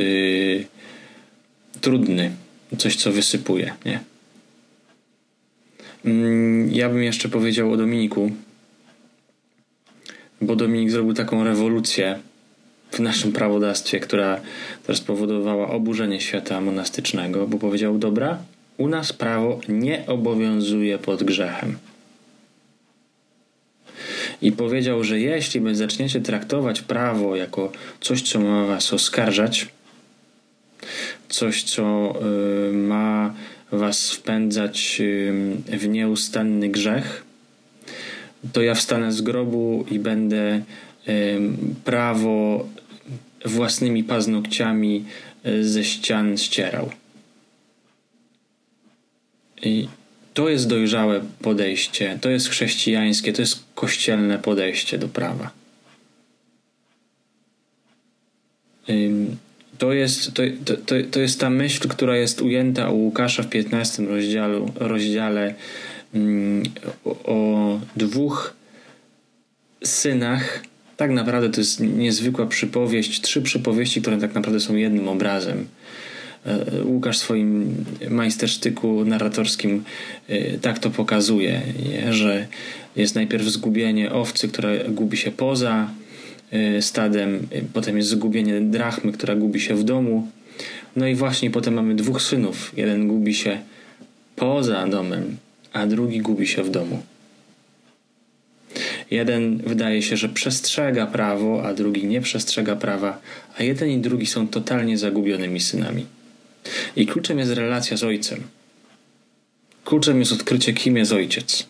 trudny, 1.81 2.31
coś 2.79 2.96
co 2.96 3.12
wysypuje, 3.12 3.74
nie? 3.85 4.00
Mm, 6.05 6.72
ja 6.72 6.88
bym 6.88 7.02
jeszcze 7.02 7.29
powiedział 7.29 7.72
o 7.72 7.76
Dominiku, 7.76 8.31
bo 10.40 10.57
Dominik 10.57 10.90
zrobił 10.90 11.14
taką 11.14 11.44
rewolucję 11.44 12.18
w 12.90 13.00
naszym 13.00 13.33
prawodawstwie, 13.33 14.00
która, 14.00 14.40
która 14.83 14.98
spowodowała 14.98 15.70
oburzenie 15.70 16.20
świata 16.20 16.61
monastycznego, 16.61 17.46
bo 17.46 17.59
powiedział: 17.59 17.98
Dobra, 17.98 18.38
u 18.76 18.88
nas 18.88 19.12
prawo 19.12 19.61
nie 19.68 20.07
obowiązuje 20.07 20.98
pod 20.98 21.22
grzechem. 21.22 21.79
I 24.42 24.52
powiedział, 24.52 25.05
że 25.05 25.20
jeśli 25.20 25.74
zaczniecie 25.74 26.20
traktować 26.20 26.83
prawo 26.83 27.37
jako 27.37 27.72
coś, 28.00 28.22
co 28.22 28.40
ma 28.40 28.66
was 28.66 28.92
oskarżać, 28.92 29.68
coś, 31.29 31.62
co 31.62 32.14
y, 32.68 32.72
ma 32.72 33.35
was 33.72 34.11
wpędzać 34.11 35.03
w 35.66 35.88
nieustanny 35.88 36.68
grzech, 36.68 37.25
to 38.53 38.62
ja 38.62 38.75
wstanę 38.75 39.12
z 39.12 39.22
grobu 39.22 39.85
i 39.90 39.99
będę 39.99 40.62
prawo 41.85 42.68
własnymi 43.44 44.05
paznokciami 44.05 45.05
ze 45.61 45.85
ścian 45.85 46.37
ścierał. 46.37 46.90
I 49.62 49.88
to 50.35 50.49
jest 50.49 50.68
dojrzałe 50.68 51.20
podejście, 51.42 52.18
to 52.20 52.31
jest 52.31 52.49
chrześcijańskie, 52.49 53.33
to 53.33 53.42
jest 53.42 53.64
kościelne 53.75 54.38
podejście 54.38 54.99
do 54.99 55.09
prawa. 55.09 55.51
To 59.79 59.93
jest, 59.93 60.35
to, 60.35 60.43
to, 60.87 60.95
to 61.11 61.21
jest 61.21 61.41
ta 61.41 61.51
myśl, 61.51 61.89
która 61.89 62.17
jest 62.17 62.43
ujęta 62.43 62.91
u 62.91 62.99
Łukasza 62.99 63.43
w 63.43 63.49
15 63.49 64.03
rozdziale, 64.03 64.67
rozdziale 64.75 65.55
mm, 66.15 66.62
o, 67.05 67.11
o 67.25 67.81
dwóch 67.97 68.55
synach. 69.85 70.62
Tak 70.97 71.11
naprawdę 71.11 71.51
to 71.51 71.61
jest 71.61 71.81
niezwykła 71.81 72.47
przypowieść, 72.47 73.21
trzy 73.21 73.43
przypowieści, 73.43 74.03
które 74.03 74.19
tak 74.19 74.35
naprawdę 74.35 74.61
są 74.61 74.75
jednym 74.75 75.09
obrazem. 75.09 75.67
E, 76.47 76.83
Łukasz 76.85 77.19
w 77.19 77.21
swoim 77.21 77.85
majstersztyku 78.11 79.05
narratorskim 79.05 79.85
e, 80.29 80.59
tak 80.59 80.79
to 80.79 80.91
pokazuje, 80.91 81.62
że 82.11 82.47
jest 82.97 83.15
najpierw 83.15 83.45
zgubienie 83.45 84.12
owcy, 84.12 84.49
która 84.49 84.69
gubi 84.89 85.17
się 85.17 85.31
poza 85.31 85.89
stadem, 86.81 87.49
y, 87.53 87.65
potem 87.73 87.97
jest 87.97 88.09
zgubienie 88.09 88.61
drachmy, 88.61 89.13
która 89.13 89.37
gubi 89.37 89.61
się 89.61 89.75
w 89.75 89.85
domu. 89.85 90.29
No 90.97 91.07
i 91.07 91.15
właśnie 91.15 91.51
potem 91.51 91.75
mamy 91.75 91.95
dwóch 91.95 92.23
synów. 92.23 92.73
Jeden 92.77 93.09
gubi 93.09 93.35
się 93.35 93.61
poza 94.37 94.87
domem, 94.87 95.37
a 95.73 95.87
drugi 95.87 96.21
gubi 96.21 96.47
się 96.47 96.63
w 96.63 96.71
domu. 96.71 97.03
Jeden 99.11 99.59
wydaje 99.59 100.03
się, 100.03 100.17
że 100.17 100.29
przestrzega 100.29 101.07
prawo, 101.07 101.65
a 101.65 101.75
drugi 101.75 102.07
nie 102.07 102.21
przestrzega 102.21 102.77
prawa, 102.77 103.21
a 103.59 103.63
jeden 103.63 103.91
i 103.91 103.99
drugi 103.99 104.27
są 104.27 104.49
totalnie 104.49 104.99
zagubionymi 104.99 105.61
synami. 105.61 106.07
I 106.97 107.07
kluczem 107.07 107.39
jest 107.39 107.53
relacja 107.53 107.97
z 107.97 108.05
ojcem. 108.05 108.43
Kluczem 109.85 110.21
jest 110.21 110.33
odkrycie, 110.33 110.73
kim 110.73 110.97
jest 110.97 111.13
ojciec. 111.13 111.67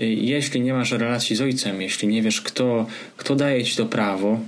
Y, 0.00 0.06
jeśli 0.06 0.60
nie 0.60 0.72
masz 0.72 0.92
relacji 0.92 1.36
z 1.36 1.40
ojcem, 1.40 1.82
jeśli 1.82 2.08
nie 2.08 2.22
wiesz, 2.22 2.40
kto, 2.40 2.86
kto 3.16 3.36
daje 3.36 3.64
ci 3.64 3.76
to 3.76 3.86
prawo, 3.86 4.40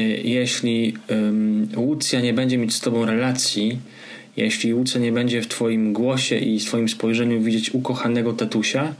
y, 0.00 0.02
jeśli 0.24 0.94
um, 1.10 1.68
Łucja 1.76 2.20
nie 2.20 2.34
będzie 2.34 2.58
mieć 2.58 2.74
z 2.74 2.80
tobą 2.80 3.06
relacji, 3.06 3.78
jeśli 4.36 4.74
Łucja 4.74 5.00
nie 5.00 5.12
będzie 5.12 5.42
w 5.42 5.48
twoim 5.48 5.92
głosie 5.92 6.36
i 6.38 6.60
swoim 6.60 6.88
spojrzeniu 6.88 7.42
widzieć 7.42 7.74
ukochanego 7.74 8.32
tatusia, 8.32 8.94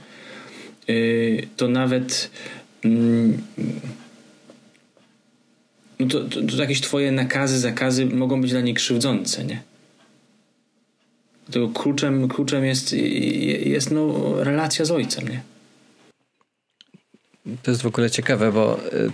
y, 0.88 1.46
to 1.56 1.68
nawet 1.68 2.30
um, 2.84 3.38
no 6.00 6.06
to, 6.06 6.20
to, 6.24 6.42
to 6.42 6.56
jakieś 6.56 6.80
twoje 6.80 7.12
nakazy, 7.12 7.58
zakazy 7.58 8.06
mogą 8.06 8.40
być 8.40 8.50
dla 8.50 8.60
niej 8.60 8.74
krzywdzące, 8.74 9.44
nie? 9.44 9.69
Tego 11.50 11.68
kluczem, 11.68 12.28
kluczem 12.28 12.64
jest, 12.64 12.92
jest 12.92 13.90
no, 13.90 14.34
relacja 14.44 14.84
z 14.84 14.90
ojcem, 14.90 15.28
nie? 15.28 15.42
To 17.62 17.70
jest 17.70 17.82
w 17.82 17.86
ogóle 17.86 18.10
ciekawe, 18.10 18.52
bo 18.52 18.78
y, 18.86 19.10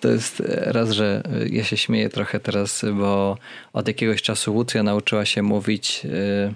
to 0.00 0.08
jest 0.08 0.42
raz, 0.46 0.90
że 0.90 1.22
ja 1.50 1.64
się 1.64 1.76
śmieję 1.76 2.08
trochę 2.08 2.40
teraz, 2.40 2.84
bo 2.94 3.38
od 3.72 3.88
jakiegoś 3.88 4.22
czasu 4.22 4.54
Łucja 4.54 4.82
nauczyła 4.82 5.24
się 5.24 5.42
mówić 5.42 6.02
y, 6.04 6.54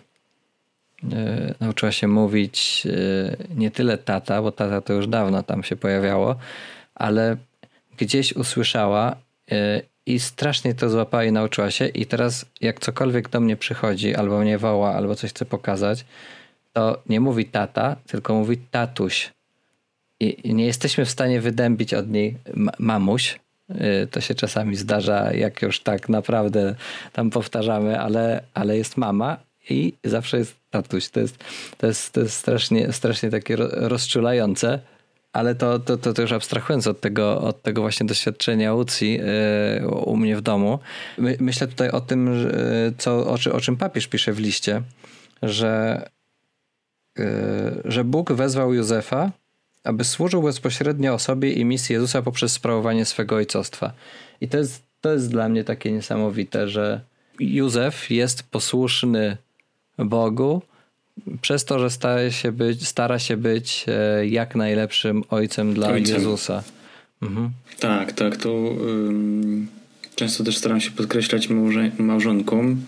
nauczyła 1.61 1.93
się 1.93 2.09
mówić 2.09 2.87
nie 3.57 3.71
tyle 3.71 3.99
tata, 3.99 4.43
bo 4.43 4.53
tata 4.53 4.81
to 4.81 4.93
już 4.93 5.07
dawno 5.07 5.43
tam 5.43 5.63
się 5.63 5.77
pojawiało, 5.77 6.37
ale 6.95 7.37
gdzieś 7.97 8.33
usłyszała 8.33 9.17
i 10.07 10.21
strasznie 10.21 10.75
to 10.75 10.91
złapała 10.91 11.25
i 11.25 11.33
nauczyła 11.33 11.71
się 11.71 11.87
i 11.87 12.07
teraz 12.07 12.47
jak 12.61 12.81
cokolwiek 12.81 13.29
do 13.29 13.41
mnie 13.41 13.57
przychodzi, 13.57 14.15
albo 14.15 14.39
mnie 14.39 14.59
woła, 14.59 14.95
albo 14.95 15.15
coś 15.15 15.31
chce 15.31 15.45
pokazać, 15.45 16.05
to 16.73 17.03
nie 17.09 17.21
mówi 17.21 17.45
tata, 17.45 17.97
tylko 18.07 18.35
mówi 18.35 18.57
tatuś. 18.57 19.33
I 20.21 20.55
nie 20.55 20.67
jesteśmy 20.67 21.05
w 21.05 21.11
stanie 21.11 21.41
wydębić 21.41 21.95
od 21.95 22.11
niej 22.11 22.37
mamuś. 22.79 23.41
Y, 23.71 24.07
to 24.07 24.21
się 24.21 24.35
czasami 24.35 24.77
zdarza, 24.77 25.33
jak 25.33 25.63
już 25.63 25.81
tak 25.81 26.09
naprawdę 26.09 26.75
tam 27.13 27.31
powtarzamy, 27.31 28.01
ale, 28.01 28.43
ale 28.55 28.77
jest 28.77 28.97
mama 28.97 29.37
i 29.71 29.93
zawsze 30.05 30.39
jest 30.39 30.57
tatuś. 30.71 31.09
To 31.09 31.21
jest, 31.21 31.39
to 31.79 31.87
jest, 31.87 32.13
to 32.13 32.21
jest 32.21 32.35
strasznie, 32.35 32.93
strasznie 32.93 33.31
takie 33.31 33.57
rozczulające 33.57 34.79
ale 35.33 35.55
to, 35.55 35.79
to, 35.79 35.97
to, 35.97 36.13
to 36.13 36.23
już 36.23 36.33
abstrahując 36.33 36.87
od 36.87 37.01
tego, 37.01 37.41
od 37.41 37.63
tego 37.63 37.81
właśnie 37.81 38.07
doświadczenia 38.07 38.75
Ucji 38.75 39.21
yy, 39.81 39.89
u 39.89 40.17
mnie 40.17 40.37
w 40.37 40.41
domu, 40.41 40.79
my, 41.19 41.37
myślę 41.41 41.67
tutaj 41.67 41.91
o 41.91 42.01
tym, 42.01 42.51
co, 42.99 43.27
o, 43.27 43.37
o 43.53 43.61
czym 43.61 43.77
papież 43.77 44.07
pisze 44.07 44.33
w 44.33 44.39
liście, 44.39 44.83
że, 45.43 46.03
yy, 47.19 47.25
że 47.85 48.05
Bóg 48.05 48.33
wezwał 48.33 48.75
Józefa, 48.75 49.31
aby 49.85 50.05
służył 50.05 50.43
bezpośrednio 50.43 51.15
osobie 51.15 51.53
i 51.53 51.65
misji 51.65 51.93
Jezusa 51.93 52.23
poprzez 52.23 52.53
sprawowanie 52.53 53.05
swego 53.05 53.37
ojcostwa. 53.37 53.93
I 54.41 54.49
to 54.49 54.59
jest, 54.59 54.83
to 55.01 55.13
jest 55.13 55.31
dla 55.31 55.49
mnie 55.49 55.65
takie 55.65 55.93
niesamowite, 55.93 56.69
że 56.69 57.01
Józef 57.41 58.11
jest 58.11 58.43
posłuszny 58.43 59.37
Bogu, 59.99 60.63
przez 61.43 61.65
to, 61.65 61.79
że 61.79 61.91
stara 61.91 62.31
się 62.31 62.53
być, 62.53 62.89
stara 62.89 63.19
się 63.19 63.37
być 63.37 63.85
e, 63.89 64.27
jak 64.27 64.55
najlepszym 64.55 65.23
ojcem 65.31 65.75
dla 65.75 65.89
ojcem. 65.89 66.15
Jezusa. 66.15 66.63
Mhm. 67.23 67.51
Tak, 67.81 68.13
tak. 68.13 68.37
To 68.37 68.53
um, 68.53 69.67
często 70.15 70.45
też 70.45 70.57
staram 70.57 70.81
się 70.81 70.91
podkreślać 70.91 71.49
małże, 71.49 71.91
małżonkom, 71.99 72.85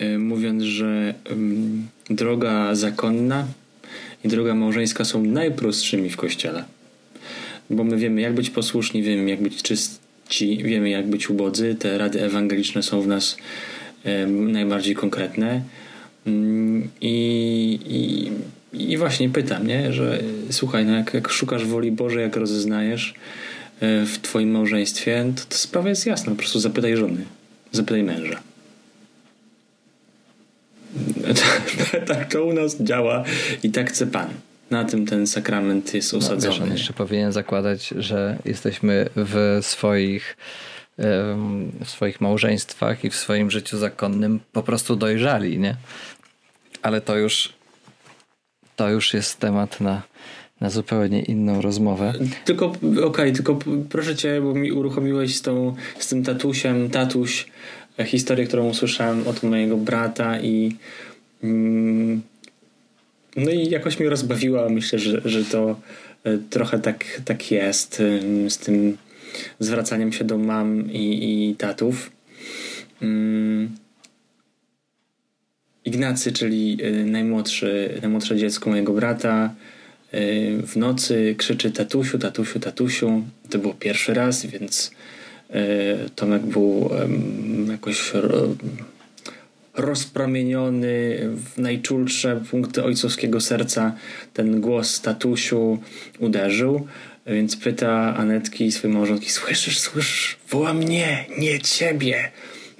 um, 0.00 0.26
mówiąc, 0.26 0.62
że 0.62 1.14
um, 1.30 1.88
droga 2.10 2.74
zakonna 2.74 3.46
i 4.24 4.28
droga 4.28 4.54
małżeńska 4.54 5.04
są 5.04 5.24
najprostszymi 5.24 6.10
w 6.10 6.16
kościele. 6.16 6.64
Bo 7.70 7.84
my 7.84 7.96
wiemy, 7.96 8.20
jak 8.20 8.34
być 8.34 8.50
posłuszni, 8.50 9.02
wiemy, 9.02 9.30
jak 9.30 9.42
być 9.42 9.62
czyści, 9.62 10.62
wiemy, 10.64 10.90
jak 10.90 11.06
być 11.06 11.30
ubodzy. 11.30 11.74
Te 11.74 11.98
rady 11.98 12.22
ewangeliczne 12.22 12.82
są 12.82 13.02
w 13.02 13.06
nas 13.06 13.36
najbardziej 14.28 14.94
konkretne 14.94 15.62
I, 16.26 17.78
i, 18.70 18.90
i 18.90 18.96
właśnie 18.96 19.28
pytam, 19.28 19.66
nie? 19.66 19.92
że 19.92 20.18
słuchaj, 20.50 20.84
no 20.84 20.96
jak, 20.96 21.14
jak 21.14 21.28
szukasz 21.28 21.64
woli 21.64 21.92
Bożej, 21.92 22.22
jak 22.22 22.36
rozeznajesz 22.36 23.14
e, 23.80 24.06
w 24.06 24.18
twoim 24.22 24.50
małżeństwie, 24.50 25.24
to, 25.36 25.42
to 25.48 25.56
sprawa 25.56 25.88
jest 25.88 26.06
jasna. 26.06 26.32
Po 26.32 26.38
prostu 26.38 26.60
zapytaj 26.60 26.96
żony, 26.96 27.24
zapytaj 27.72 28.02
męża. 28.02 28.40
tak 32.08 32.32
to 32.32 32.44
u 32.44 32.52
nas 32.52 32.82
działa 32.82 33.24
i 33.62 33.70
tak 33.70 33.90
chce 33.90 34.06
Pan. 34.06 34.28
Na 34.70 34.84
tym 34.84 35.06
ten 35.06 35.26
sakrament 35.26 35.94
jest 35.94 36.14
osadzony. 36.14 36.46
No, 36.46 36.52
wiesz, 36.52 36.60
on 36.60 36.72
jeszcze 36.72 36.92
powinien 36.92 37.32
zakładać, 37.32 37.88
że 37.88 38.38
jesteśmy 38.44 39.08
w 39.16 39.58
swoich 39.62 40.36
w 41.80 41.90
swoich 41.90 42.20
małżeństwach 42.20 43.04
i 43.04 43.10
w 43.10 43.16
swoim 43.16 43.50
życiu 43.50 43.78
zakonnym 43.78 44.40
po 44.52 44.62
prostu 44.62 44.96
dojrzali, 44.96 45.58
nie? 45.58 45.76
Ale 46.82 47.00
to 47.00 47.16
już 47.16 47.52
to 48.76 48.90
już 48.90 49.14
jest 49.14 49.38
temat 49.38 49.80
na, 49.80 50.02
na 50.60 50.70
zupełnie 50.70 51.22
inną 51.22 51.62
rozmowę. 51.62 52.12
Tylko, 52.44 52.66
okej, 52.66 53.04
okay, 53.04 53.32
tylko 53.32 53.58
proszę 53.90 54.16
cię, 54.16 54.40
bo 54.40 54.54
mi 54.54 54.72
uruchomiłeś 54.72 55.36
z, 55.36 55.42
tą, 55.42 55.74
z 55.98 56.08
tym 56.08 56.22
tatusiem, 56.22 56.90
tatuś, 56.90 57.46
e, 57.98 58.04
historię, 58.04 58.46
którą 58.46 58.68
usłyszałem 58.68 59.28
od 59.28 59.42
mojego 59.42 59.76
brata 59.76 60.40
i 60.40 60.76
mm, 61.42 62.22
no 63.36 63.50
i 63.50 63.70
jakoś 63.70 64.00
mnie 64.00 64.08
rozbawiła. 64.08 64.68
Myślę, 64.68 64.98
że, 64.98 65.20
że 65.24 65.44
to 65.44 65.80
e, 66.24 66.38
trochę 66.38 66.78
tak, 66.78 67.04
tak 67.24 67.50
jest 67.50 68.02
z 68.48 68.58
tym 68.58 68.96
zwracaniem 69.58 70.12
się 70.12 70.24
do 70.24 70.38
mam 70.38 70.92
i, 70.92 71.48
i 71.50 71.56
tatów. 71.56 72.10
Mm. 73.02 73.81
Ignacy, 75.84 76.32
czyli 76.32 76.78
y, 76.84 77.04
najmłodszy, 77.04 77.98
najmłodsze 78.02 78.36
dziecko 78.36 78.70
mojego 78.70 78.92
brata, 78.92 79.54
y, 80.14 80.62
w 80.66 80.76
nocy 80.76 81.34
krzyczy 81.38 81.70
tatusiu, 81.70 82.18
tatusiu, 82.18 82.60
tatusiu. 82.60 83.22
To 83.50 83.58
było 83.58 83.74
pierwszy 83.74 84.14
raz, 84.14 84.46
więc 84.46 84.90
y, 85.50 86.10
Tomek 86.16 86.42
był 86.42 86.90
jakoś 87.70 88.12
rozpromieniony 89.74 91.18
w 91.54 91.58
najczulsze 91.58 92.40
punkty 92.50 92.84
ojcowskiego 92.84 93.40
serca. 93.40 93.96
Ten 94.34 94.60
głos 94.60 95.00
tatusiu 95.00 95.78
uderzył. 96.18 96.86
Więc 97.26 97.56
pyta 97.56 98.16
Anetki 98.16 98.72
swojej 98.72 98.96
małżonki, 98.96 99.30
słyszysz, 99.30 99.78
słyszysz, 99.78 100.36
woła 100.48 100.74
mnie, 100.74 101.24
nie 101.38 101.60
ciebie. 101.60 102.30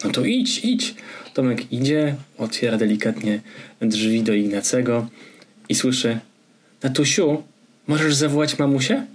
No 0.04 0.10
to 0.10 0.24
idź, 0.24 0.64
idź. 0.64 0.94
Tomek 1.34 1.72
idzie, 1.72 2.14
otwiera 2.38 2.78
delikatnie 2.78 3.40
drzwi 3.80 4.22
do 4.22 4.32
Ignacego 4.32 5.08
i 5.68 5.74
słyszy, 5.74 6.18
Natusiu, 6.82 7.42
możesz 7.86 8.14
zawołać 8.14 8.58
mamusię? 8.58 9.06